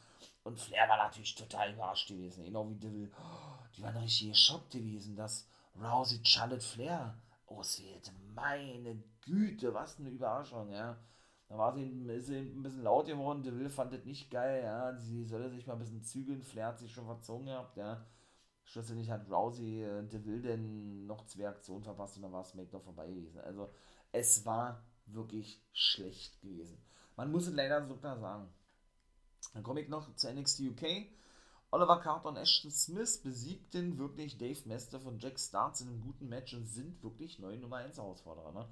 Und 0.43 0.59
Flair 0.59 0.89
war 0.89 0.97
natürlich 0.97 1.35
total 1.35 1.71
überrascht 1.71 2.07
gewesen. 2.07 2.45
Genau 2.45 2.67
wie 2.67 2.77
Devil. 2.77 3.11
Die 3.77 3.83
waren 3.83 3.97
richtig 3.97 4.29
geschockt 4.29 4.71
gewesen, 4.71 5.15
dass 5.15 5.47
Rousey 5.79 6.19
Charlotte 6.23 6.65
Flair 6.65 7.15
auswählte. 7.45 8.09
Meine 8.33 9.03
Güte, 9.21 9.71
was 9.75 9.99
eine 9.99 10.09
Überraschung, 10.09 10.71
ja. 10.71 10.97
Da 11.47 11.59
war 11.59 11.75
sie, 11.75 11.83
ein 11.83 12.63
bisschen 12.63 12.81
laut 12.81 13.05
geworden. 13.05 13.43
Deville 13.43 13.69
fand 13.69 13.93
das 13.93 14.03
nicht 14.05 14.31
geil, 14.31 14.63
ja. 14.63 14.97
Sie 14.97 15.25
solle 15.25 15.51
sich 15.51 15.67
mal 15.67 15.73
ein 15.73 15.79
bisschen 15.79 16.01
zügeln. 16.01 16.41
Flair 16.41 16.69
hat 16.69 16.79
sich 16.79 16.91
schon 16.91 17.05
verzogen 17.05 17.45
gehabt, 17.45 17.77
ja. 17.77 18.03
Schlussendlich 18.69 19.09
hat 19.09 19.27
Rousey 19.31 19.83
äh, 19.83 20.03
Deville 20.07 20.41
denn 20.41 21.07
noch 21.07 21.25
zwei 21.25 21.47
Aktionen 21.47 21.83
verpasst 21.83 22.17
und 22.17 22.21
dann 22.21 22.31
war 22.31 22.43
SmackDown 22.43 22.83
vorbei 22.83 23.07
gewesen. 23.07 23.39
Also, 23.39 23.73
es 24.11 24.45
war 24.45 24.83
wirklich 25.07 25.59
schlecht 25.73 26.39
gewesen. 26.39 26.77
Man 27.15 27.31
muss 27.31 27.47
es 27.47 27.53
leider 27.55 27.83
so 27.87 27.95
klar 27.95 28.19
sagen. 28.19 28.47
Dann 29.55 29.63
komme 29.63 29.81
ich 29.81 29.89
noch 29.89 30.13
zu 30.15 30.31
NXT 30.31 30.59
UK. 30.59 31.07
Oliver 31.71 31.99
Carter 31.99 32.29
und 32.29 32.37
Ashton 32.37 32.69
Smith 32.69 33.23
besiegten 33.23 33.97
wirklich 33.97 34.37
Dave 34.37 34.59
Mester 34.67 34.99
von 34.99 35.17
Jack 35.17 35.39
Starts 35.39 35.81
in 35.81 35.87
einem 35.87 36.01
guten 36.01 36.29
Match 36.29 36.53
und 36.53 36.67
sind 36.67 37.01
wirklich 37.01 37.39
neue 37.39 37.57
Nummer 37.57 37.77
1 37.77 37.97
Herausforderer. 37.97 38.51
Ne? 38.51 38.67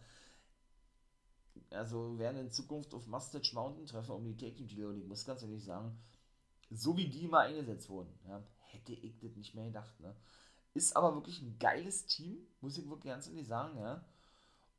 Also 1.71 2.19
werden 2.19 2.37
in 2.37 2.51
Zukunft 2.51 2.93
auf 2.93 3.07
Mustache 3.07 3.55
Mountain 3.55 3.87
treffen 3.87 4.11
um 4.11 4.25
die 4.25 4.37
Take-Team-Titel 4.37 4.85
und 4.85 4.99
ich 4.99 5.07
muss 5.07 5.25
ganz 5.25 5.41
ehrlich 5.41 5.63
sagen, 5.63 5.97
so 6.69 6.97
wie 6.97 7.07
die 7.07 7.27
mal 7.27 7.47
eingesetzt 7.47 7.89
wurden, 7.89 8.13
ja, 8.27 8.43
hätte 8.57 8.93
ich 8.93 9.17
das 9.19 9.35
nicht 9.35 9.55
mehr 9.55 9.65
gedacht. 9.65 9.99
Ne? 9.99 10.15
Ist 10.73 10.95
aber 10.95 11.15
wirklich 11.15 11.41
ein 11.41 11.57
geiles 11.59 12.05
Team, 12.05 12.37
muss 12.61 12.77
ich 12.77 12.87
wirklich 12.89 13.11
ganz 13.11 13.27
ehrlich 13.27 13.47
sagen. 13.47 13.77
Ja? 13.77 14.05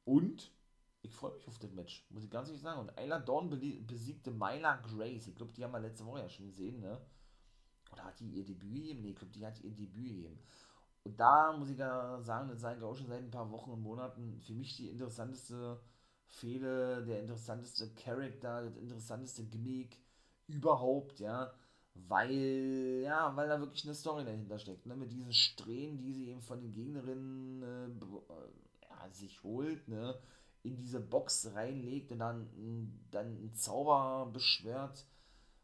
Und 0.05 0.53
ich 1.03 1.15
freue 1.15 1.35
mich 1.35 1.47
auf 1.49 1.59
das 1.59 1.73
Match, 1.73 2.07
muss 2.11 2.25
ich 2.25 2.31
ganz 2.31 2.49
ehrlich 2.49 2.63
sagen. 2.63 2.81
Und 2.81 2.97
Ayla 2.99 3.19
Dawn 3.21 3.51
besiegte 3.51 4.31
Myla 4.31 4.77
Grace. 4.77 5.29
Ich 5.29 5.35
glaube, 5.35 5.53
die 5.53 5.65
haben 5.65 5.73
wir 5.73 5.81
letzte 5.81 6.05
Woche 6.05 6.21
ja 6.21 6.29
schon 6.29 6.47
gesehen, 6.47 6.81
ne? 6.81 7.01
Oder 7.93 8.05
hat 8.05 8.21
die 8.21 8.31
ihr 8.31 8.45
Debüt 8.45 8.75
gegeben? 8.75 9.03
Ne, 9.03 9.09
ich 9.11 9.17
glaube, 9.17 9.33
die 9.33 9.47
hat 9.47 9.61
ihr 9.61 9.71
Debüt 9.71 10.09
gegeben. 10.09 10.39
Und 11.05 11.19
da 11.19 11.57
muss 11.57 11.71
ich 11.71 11.79
ja 11.79 12.21
sagen, 12.23 12.49
das 12.49 12.61
sei 12.61 12.81
auch 12.83 12.95
schon 12.95 13.07
seit 13.07 13.23
ein 13.23 13.31
paar 13.31 13.51
Wochen 13.51 13.71
und 13.71 13.81
Monaten 13.81 14.41
für 14.41 14.53
mich 14.53 14.77
die 14.77 14.91
interessanteste 14.91 15.81
Fehde, 16.27 17.05
der 17.07 17.21
interessanteste 17.21 17.95
Charakter, 17.95 18.63
das 18.65 18.77
interessanteste 18.77 19.45
Gimmick 19.45 19.97
überhaupt, 20.49 21.21
ja. 21.21 21.53
Weil, 22.07 23.03
ja, 23.03 23.35
weil 23.37 23.49
da 23.49 23.59
wirklich 23.61 23.85
eine 23.85 23.95
Story 23.95 24.25
dahinter 24.25 24.59
steckt, 24.59 24.87
ne? 24.87 24.95
Mit 24.97 25.13
diesen 25.13 25.33
Strähnen, 25.33 25.99
die 25.99 26.13
sie 26.13 26.29
eben 26.29 26.41
von 26.41 26.61
den 26.61 26.73
Gegnerinnen 26.73 27.63
äh, 27.63 27.87
äh 27.87 28.89
ja, 28.89 29.11
sich 29.11 29.43
holt, 29.43 29.87
ne? 29.89 30.19
in 30.63 30.77
diese 30.77 31.01
Box 31.01 31.51
reinlegt 31.55 32.13
und 32.13 32.19
dann, 32.19 32.49
dann 33.11 33.27
einen 33.27 33.55
Zauber 33.55 34.31
beschwört 34.33 35.07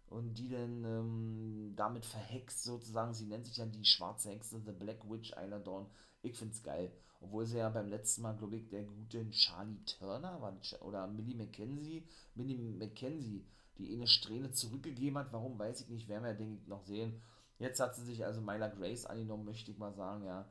und 0.09 0.35
die 0.35 0.49
dann 0.49 0.85
ähm, 0.85 1.73
damit 1.77 2.05
verhext 2.05 2.63
sozusagen. 2.65 3.13
Sie 3.15 3.27
nennt 3.27 3.47
sich 3.47 3.57
dann 3.57 3.73
die 3.73 3.85
schwarze 3.85 4.31
Hexe, 4.31 4.61
The 4.65 4.73
Black 4.73 5.09
Witch 5.11 5.33
Isla 5.33 5.59
Dawn. 5.59 5.87
Ich 6.23 6.37
find's 6.37 6.63
geil. 6.63 6.93
Obwohl 7.21 7.47
sie 7.47 7.59
ja 7.59 7.69
beim 7.71 7.89
letzten 7.89 8.23
Mal, 8.23 8.37
glaube 8.37 8.57
ich, 8.57 8.69
der 8.69 8.85
gute 8.85 9.29
Charlie 9.31 9.83
Turner 9.85 10.41
war, 10.41 10.55
oder 10.83 11.07
Millie 11.07 11.37
McKenzie, 11.37 12.07
Millie 12.35 12.59
McKenzie, 12.59 13.45
die 13.79 13.95
eine 13.95 14.07
Strähne 14.07 14.53
zurückgegeben 14.53 15.19
hat. 15.19 15.33
Warum, 15.33 15.59
weiß 15.59 15.81
ich 15.83 15.89
nicht, 15.89 16.09
werden 16.09 16.25
wir, 16.25 16.35
denke 16.35 16.61
ich, 16.61 16.69
noch 16.69 16.85
sehen. 16.85 17.21
Jetzt 17.59 17.81
hat 17.81 17.95
sie 17.95 18.05
sich 18.05 18.25
also 18.25 18.41
Myla 18.41 18.69
Grace 18.69 19.07
angenommen, 19.07 19.45
möchte 19.45 19.71
ich 19.71 19.79
mal 19.79 19.93
sagen, 19.93 20.25
ja. 20.25 20.49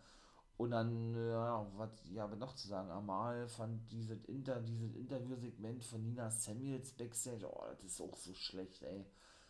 Und 0.57 0.71
dann, 0.71 1.15
ja, 1.15 1.65
was 1.77 1.89
ja, 2.11 2.23
aber 2.23 2.35
noch 2.35 2.55
zu 2.55 2.67
sagen, 2.67 2.91
Amal 2.91 3.47
fand 3.47 3.91
dieses, 3.91 4.23
Inter, 4.25 4.61
dieses 4.61 4.95
Interviewsegment 4.95 5.83
von 5.83 6.03
Nina 6.03 6.29
Samuels 6.29 6.91
Backstage, 6.93 7.45
oh, 7.51 7.65
das 7.75 7.83
ist 7.83 8.01
auch 8.01 8.15
so 8.15 8.33
schlecht, 8.33 8.83
ey. 8.83 9.05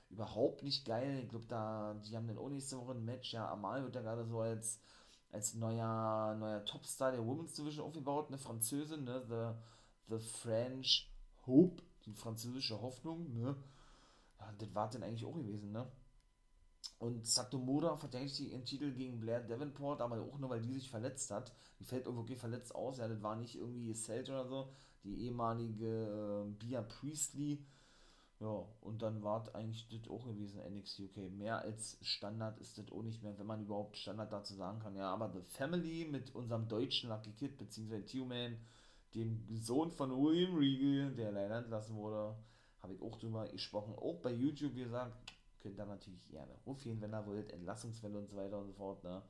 Überhaupt 0.09 0.63
nicht 0.63 0.85
geil. 0.85 1.19
Ich 1.23 1.29
glaube, 1.29 1.45
da, 1.47 1.95
die 2.05 2.15
haben 2.15 2.27
dann 2.27 2.37
auch 2.37 2.49
nächste 2.49 2.77
Woche 2.77 2.91
ein 2.91 3.03
Match. 3.03 3.33
Ja, 3.33 3.51
Amal 3.51 3.83
wird 3.83 3.95
ja 3.95 4.01
gerade 4.01 4.25
so 4.25 4.39
als, 4.39 4.79
als 5.31 5.55
neuer, 5.55 6.35
neuer 6.35 6.63
Topstar 6.65 7.11
der 7.11 7.25
Women's 7.25 7.53
Division 7.53 7.85
aufgebaut, 7.85 8.27
eine 8.27 8.37
Französin, 8.37 9.03
ne, 9.03 9.23
The, 9.27 10.15
the 10.15 10.19
French 10.19 11.11
Hope, 11.45 11.81
die 12.05 12.13
französische 12.13 12.81
Hoffnung, 12.81 13.33
ne. 13.33 13.55
Ja, 14.39 14.53
das 14.57 14.75
war 14.75 14.89
dann 14.89 15.03
eigentlich 15.03 15.25
auch 15.25 15.35
gewesen, 15.35 15.71
ne. 15.71 15.91
Und 16.99 17.25
Satomura 17.27 17.95
verteidigt 17.97 18.39
ihren 18.39 18.65
Titel 18.65 18.91
gegen 18.93 19.19
Blair 19.19 19.41
Davenport, 19.41 20.01
aber 20.01 20.21
auch 20.21 20.37
nur, 20.39 20.49
weil 20.49 20.61
die 20.61 20.73
sich 20.73 20.89
verletzt 20.89 21.31
hat. 21.31 21.53
Die 21.79 21.83
fällt 21.85 22.07
auch 22.07 22.15
wirklich 22.15 22.39
verletzt 22.39 22.73
aus. 22.75 22.97
Ja, 22.97 23.07
das 23.07 23.21
war 23.21 23.35
nicht 23.35 23.55
irgendwie 23.55 23.93
Celt 23.93 24.29
oder 24.29 24.45
so. 24.47 24.69
Die 25.03 25.25
ehemalige 25.25 26.45
äh, 26.47 26.51
Bia 26.59 26.81
Priestley 26.81 27.65
Ja, 28.39 28.65
und 28.81 29.01
dann 29.01 29.23
war 29.23 29.53
eigentlich 29.55 29.87
das 29.89 30.09
auch 30.09 30.25
gewesen, 30.25 30.61
NXT 30.61 31.01
UK. 31.01 31.17
Mehr 31.31 31.59
als 31.59 31.97
Standard 32.01 32.59
ist 32.59 32.77
das 32.77 32.91
auch 32.91 33.03
nicht 33.03 33.23
mehr, 33.23 33.37
wenn 33.39 33.47
man 33.47 33.61
überhaupt 33.63 33.97
Standard 33.97 34.31
dazu 34.33 34.55
sagen 34.55 34.79
kann. 34.79 34.95
Ja, 34.95 35.13
aber 35.13 35.31
The 35.31 35.41
Family 35.41 36.05
mit 36.11 36.35
unserem 36.35 36.67
deutschen 36.67 37.09
Lucky 37.09 37.31
Kid, 37.33 37.57
beziehungsweise 37.57 38.05
T-Man, 38.05 38.57
dem 39.15 39.45
Sohn 39.57 39.91
von 39.91 40.11
William 40.11 40.55
Regal, 40.55 41.13
der 41.15 41.31
leider 41.31 41.57
entlassen 41.57 41.95
wurde, 41.95 42.35
habe 42.81 42.93
ich 42.93 43.01
auch 43.01 43.17
drüber 43.17 43.47
gesprochen. 43.47 43.95
Auch 43.95 44.19
bei 44.21 44.31
YouTube 44.31 44.75
gesagt, 44.75 45.15
könnt 45.61 45.79
ihr 45.79 45.85
natürlich 45.85 46.27
gerne 46.29 46.53
rufen, 46.65 46.99
wenn 47.01 47.13
ihr 47.13 47.25
wollt, 47.25 47.51
Entlassungswelle 47.51 48.17
und 48.17 48.29
so 48.29 48.35
weiter 48.35 48.59
und 48.59 48.67
so 48.67 48.73
fort. 48.73 49.03
Ne? 49.03 49.21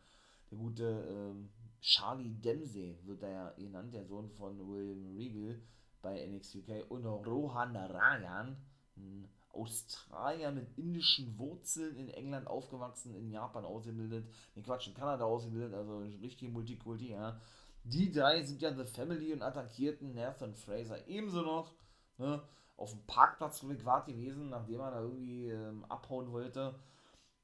Der 0.50 0.58
gute 0.58 1.08
ähm, 1.10 1.50
Charlie 1.82 2.34
Dempsey 2.34 2.98
wird 3.04 3.22
da 3.22 3.30
ja 3.30 3.50
genannt, 3.52 3.94
der 3.94 4.06
Sohn 4.06 4.30
von 4.30 4.58
William 4.68 5.16
Regal 5.16 5.62
bei 6.02 6.26
NXT 6.26 6.56
UK 6.58 6.90
und 6.90 7.06
Rohan 7.06 7.76
Rayan 7.76 8.58
ein 8.96 9.30
Australier 9.54 10.52
mit 10.52 10.78
indischen 10.78 11.38
Wurzeln 11.38 11.96
in 11.96 12.10
England 12.10 12.48
aufgewachsen, 12.48 13.16
in 13.16 13.30
Japan 13.30 13.66
ausgebildet, 13.66 14.28
ne 14.56 14.64
Quatsch, 14.64 14.88
in 14.88 14.96
Kanada 14.96 15.26
ausgebildet, 15.26 15.74
also 15.74 16.00
richtig 16.00 16.52
Multikulti, 16.52 17.12
ja. 17.12 17.40
Die 17.84 18.12
drei 18.12 18.44
sind 18.44 18.62
ja 18.62 18.74
The 18.74 18.86
Family 18.86 19.34
und 19.34 19.42
attackierten 19.42 20.14
Nathan 20.14 20.54
Fraser 20.54 21.08
ebenso 21.08 21.42
noch, 21.42 21.74
ne, 22.18 22.42
auf 22.78 22.92
dem 22.92 23.06
Parkplatz 23.06 23.62
gewart 23.62 24.08
gewesen, 24.08 24.50
nachdem 24.50 24.80
er 24.80 24.92
da 24.92 25.02
irgendwie 25.02 25.50
ähm, 25.50 25.86
abhauen 25.86 26.32
wollte 26.32 26.76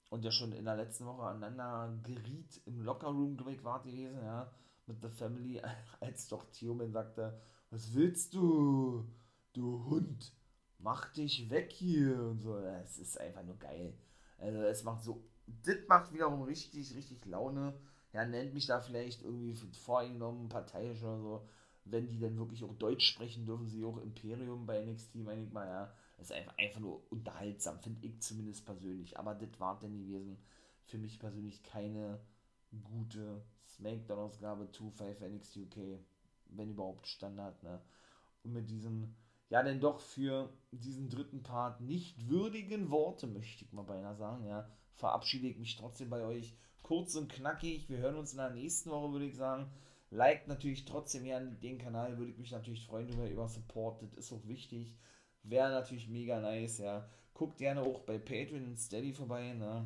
und 0.10 0.24
der 0.24 0.32
schon 0.32 0.54
in 0.54 0.66
der 0.66 0.76
letzten 0.76 1.06
Woche 1.06 1.24
aneinander 1.24 1.94
geriet 2.04 2.62
im 2.66 2.82
Lockerroom 2.82 3.38
gewart 3.38 3.84
gewesen, 3.84 4.24
ja, 4.24 4.52
mit 4.88 5.02
The 5.02 5.10
Family, 5.10 5.62
als 6.00 6.28
doch 6.28 6.46
Theoman 6.52 6.92
sagte, 6.92 7.40
was 7.70 7.94
willst 7.94 8.34
du, 8.34 9.06
du 9.54 9.86
Hund? 9.86 10.34
mach 10.80 11.12
dich 11.14 11.50
weg 11.50 11.72
hier 11.72 12.20
und 12.22 12.42
so. 12.42 12.58
Es 12.58 12.98
ist 12.98 13.20
einfach 13.20 13.44
nur 13.44 13.58
geil. 13.58 13.94
Also 14.38 14.62
es 14.62 14.84
macht 14.84 15.04
so, 15.04 15.24
das 15.46 15.78
macht 15.88 16.14
wiederum 16.14 16.42
richtig, 16.44 16.96
richtig 16.96 17.26
Laune. 17.26 17.74
Ja, 18.14 18.26
nennt 18.26 18.54
mich 18.54 18.66
da 18.66 18.80
vielleicht 18.82 19.24
irgendwie 19.24 19.54
voreingenommen, 19.78 20.50
parteiisch 20.50 21.02
oder 21.04 21.20
so. 21.20 21.48
Wenn 21.86 22.08
die 22.08 22.20
dann 22.20 22.38
wirklich 22.38 22.64
auch 22.64 22.74
Deutsch 22.76 23.08
sprechen, 23.08 23.46
dürfen 23.46 23.68
sie 23.68 23.84
auch 23.84 23.98
Imperium 23.98 24.66
bei 24.66 24.84
NXT, 24.84 25.16
meine 25.18 25.44
ich 25.44 25.52
mal, 25.52 25.68
ja. 25.68 25.94
Das 26.18 26.30
ist 26.30 26.36
einfach, 26.36 26.58
einfach 26.58 26.80
nur 26.80 27.02
unterhaltsam, 27.12 27.80
finde 27.80 28.06
ich 28.06 28.22
zumindest 28.22 28.66
persönlich. 28.66 29.18
Aber 29.18 29.34
das 29.36 29.60
war 29.60 29.80
denn 29.80 29.98
gewesen 29.98 30.38
für 30.86 30.98
mich 30.98 31.20
persönlich 31.20 31.64
keine 31.64 32.20
gute 32.84 33.44
Smackdown-Ausgabe 33.68 34.70
2.5 34.72 35.22
NXT 35.22 35.58
UK, 35.58 36.00
wenn 36.48 36.72
überhaupt 36.72 37.08
Standard, 37.08 37.62
ne? 37.64 37.82
Und 38.44 38.54
mit 38.54 38.70
diesem 38.70 39.16
ja 39.50 39.64
denn 39.64 39.80
doch 39.80 40.00
für 40.00 40.50
diesen 40.72 41.10
dritten 41.10 41.44
Part 41.44 41.82
nicht 41.82 42.30
würdigen 42.30 42.92
Worte, 42.92 43.28
möchte 43.28 43.66
ich 43.66 43.74
mal 43.74 43.84
beinahe 43.84 44.16
sagen, 44.16 44.46
ja, 44.46 44.70
verabschiede 44.96 45.48
ich 45.48 45.58
mich 45.58 45.76
trotzdem 45.76 46.10
bei 46.10 46.24
euch. 46.24 46.56
Kurz 46.90 47.14
und 47.14 47.32
knackig, 47.32 47.88
wir 47.88 48.00
hören 48.00 48.16
uns 48.16 48.32
in 48.32 48.40
der 48.40 48.50
nächsten 48.50 48.90
Woche, 48.90 49.12
würde 49.12 49.28
ich 49.28 49.36
sagen. 49.36 49.70
Liked 50.10 50.48
natürlich 50.48 50.86
trotzdem 50.86 51.24
gerne 51.24 51.52
den 51.52 51.78
Kanal, 51.78 52.18
würde 52.18 52.32
ich 52.32 52.40
mich 52.40 52.52
natürlich 52.52 52.84
freuen 52.84 53.08
über, 53.10 53.30
über 53.30 53.48
Support, 53.48 54.02
das 54.02 54.16
ist 54.16 54.34
auch 54.34 54.48
wichtig. 54.48 54.98
Wäre 55.44 55.70
natürlich 55.70 56.10
mega 56.10 56.40
nice, 56.40 56.80
ja. 56.80 57.08
Guckt 57.36 57.60
gerne 57.60 57.84
auch 57.84 58.00
bei 58.00 58.18
Patreon 58.18 58.66
und 58.66 58.80
Steady 58.80 59.14
vorbei, 59.14 59.54
ne. 59.54 59.86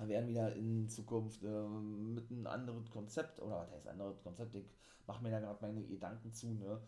Wir 0.00 0.08
werden 0.08 0.28
wieder 0.28 0.54
in 0.54 0.86
Zukunft 0.90 1.42
äh, 1.44 1.66
mit 1.66 2.30
einem 2.30 2.46
anderen 2.46 2.90
Konzept, 2.90 3.40
oder 3.40 3.62
was 3.62 3.72
heißt 3.72 3.88
anderes 3.88 4.22
Konzept, 4.22 4.54
ich 4.54 4.66
mache 5.06 5.22
mir 5.22 5.30
da 5.30 5.40
gerade 5.40 5.62
meine 5.62 5.82
Gedanken 5.82 6.30
zu, 6.34 6.48
ne 6.48 6.78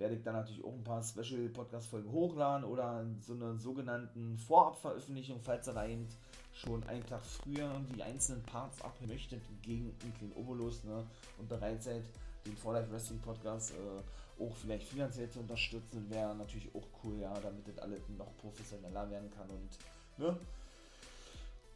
werde 0.00 0.14
ich 0.14 0.22
dann 0.22 0.34
natürlich 0.34 0.64
auch 0.64 0.72
ein 0.72 0.82
paar 0.82 1.02
Special-Podcast-Folgen 1.02 2.10
hochladen 2.10 2.64
oder 2.64 3.06
so 3.20 3.34
eine 3.34 3.58
sogenannten 3.58 4.38
Vorabveröffentlichung, 4.38 5.40
falls 5.42 5.68
ihr 5.68 5.74
da 5.74 5.86
eben 5.86 6.08
schon 6.52 6.82
einen 6.84 7.04
Tag 7.06 7.22
früher 7.24 7.70
die 7.94 8.02
einzelnen 8.02 8.42
Parts 8.42 8.82
abhören 8.82 9.10
möchtet 9.10 9.42
gegen 9.62 9.96
kleinen 9.98 10.32
Obolus 10.36 10.84
ne, 10.84 11.04
und 11.38 11.48
bereit 11.48 11.82
seid, 11.82 12.02
den 12.46 12.56
For 12.56 12.72
Life 12.72 12.90
Wrestling 12.90 13.20
Podcast 13.20 13.72
äh, 13.72 14.42
auch 14.42 14.56
vielleicht 14.56 14.88
finanziell 14.88 15.28
zu 15.28 15.40
unterstützen, 15.40 16.08
wäre 16.10 16.34
natürlich 16.34 16.74
auch 16.74 16.86
cool, 17.04 17.18
ja, 17.18 17.32
damit 17.40 17.68
das 17.68 17.78
alles 17.78 18.00
noch 18.16 18.36
professioneller 18.38 19.10
werden 19.10 19.30
kann 19.30 19.48
und 19.50 19.78
ne, 20.18 20.36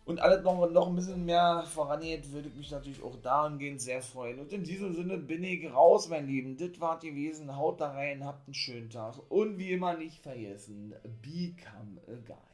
und 0.06 0.20
alles 0.20 0.44
noch, 0.44 0.70
noch 0.70 0.88
ein 0.88 0.96
bisschen 0.96 1.24
mehr 1.24 1.64
vorangeht, 1.66 2.30
würde 2.30 2.48
ich 2.48 2.54
mich 2.54 2.70
natürlich 2.70 3.02
auch 3.02 3.16
dahingehend 3.16 3.80
sehr 3.80 4.02
freuen. 4.02 4.38
Und 4.38 4.52
in 4.52 4.62
diesem 4.62 4.92
Sinne 4.92 5.16
bin 5.16 5.42
ich 5.42 5.72
raus, 5.72 6.08
mein 6.08 6.26
Lieben. 6.26 6.58
Das 6.58 6.78
war 6.78 6.98
gewesen. 6.98 7.56
Haut 7.56 7.80
da 7.80 7.92
rein, 7.92 8.24
habt 8.24 8.46
einen 8.46 8.54
schönen 8.54 8.90
Tag. 8.90 9.14
Und 9.30 9.56
wie 9.56 9.72
immer 9.72 9.96
nicht 9.96 10.22
vergessen, 10.22 10.94
become 11.22 12.02
a 12.06 12.16
guy. 12.26 12.53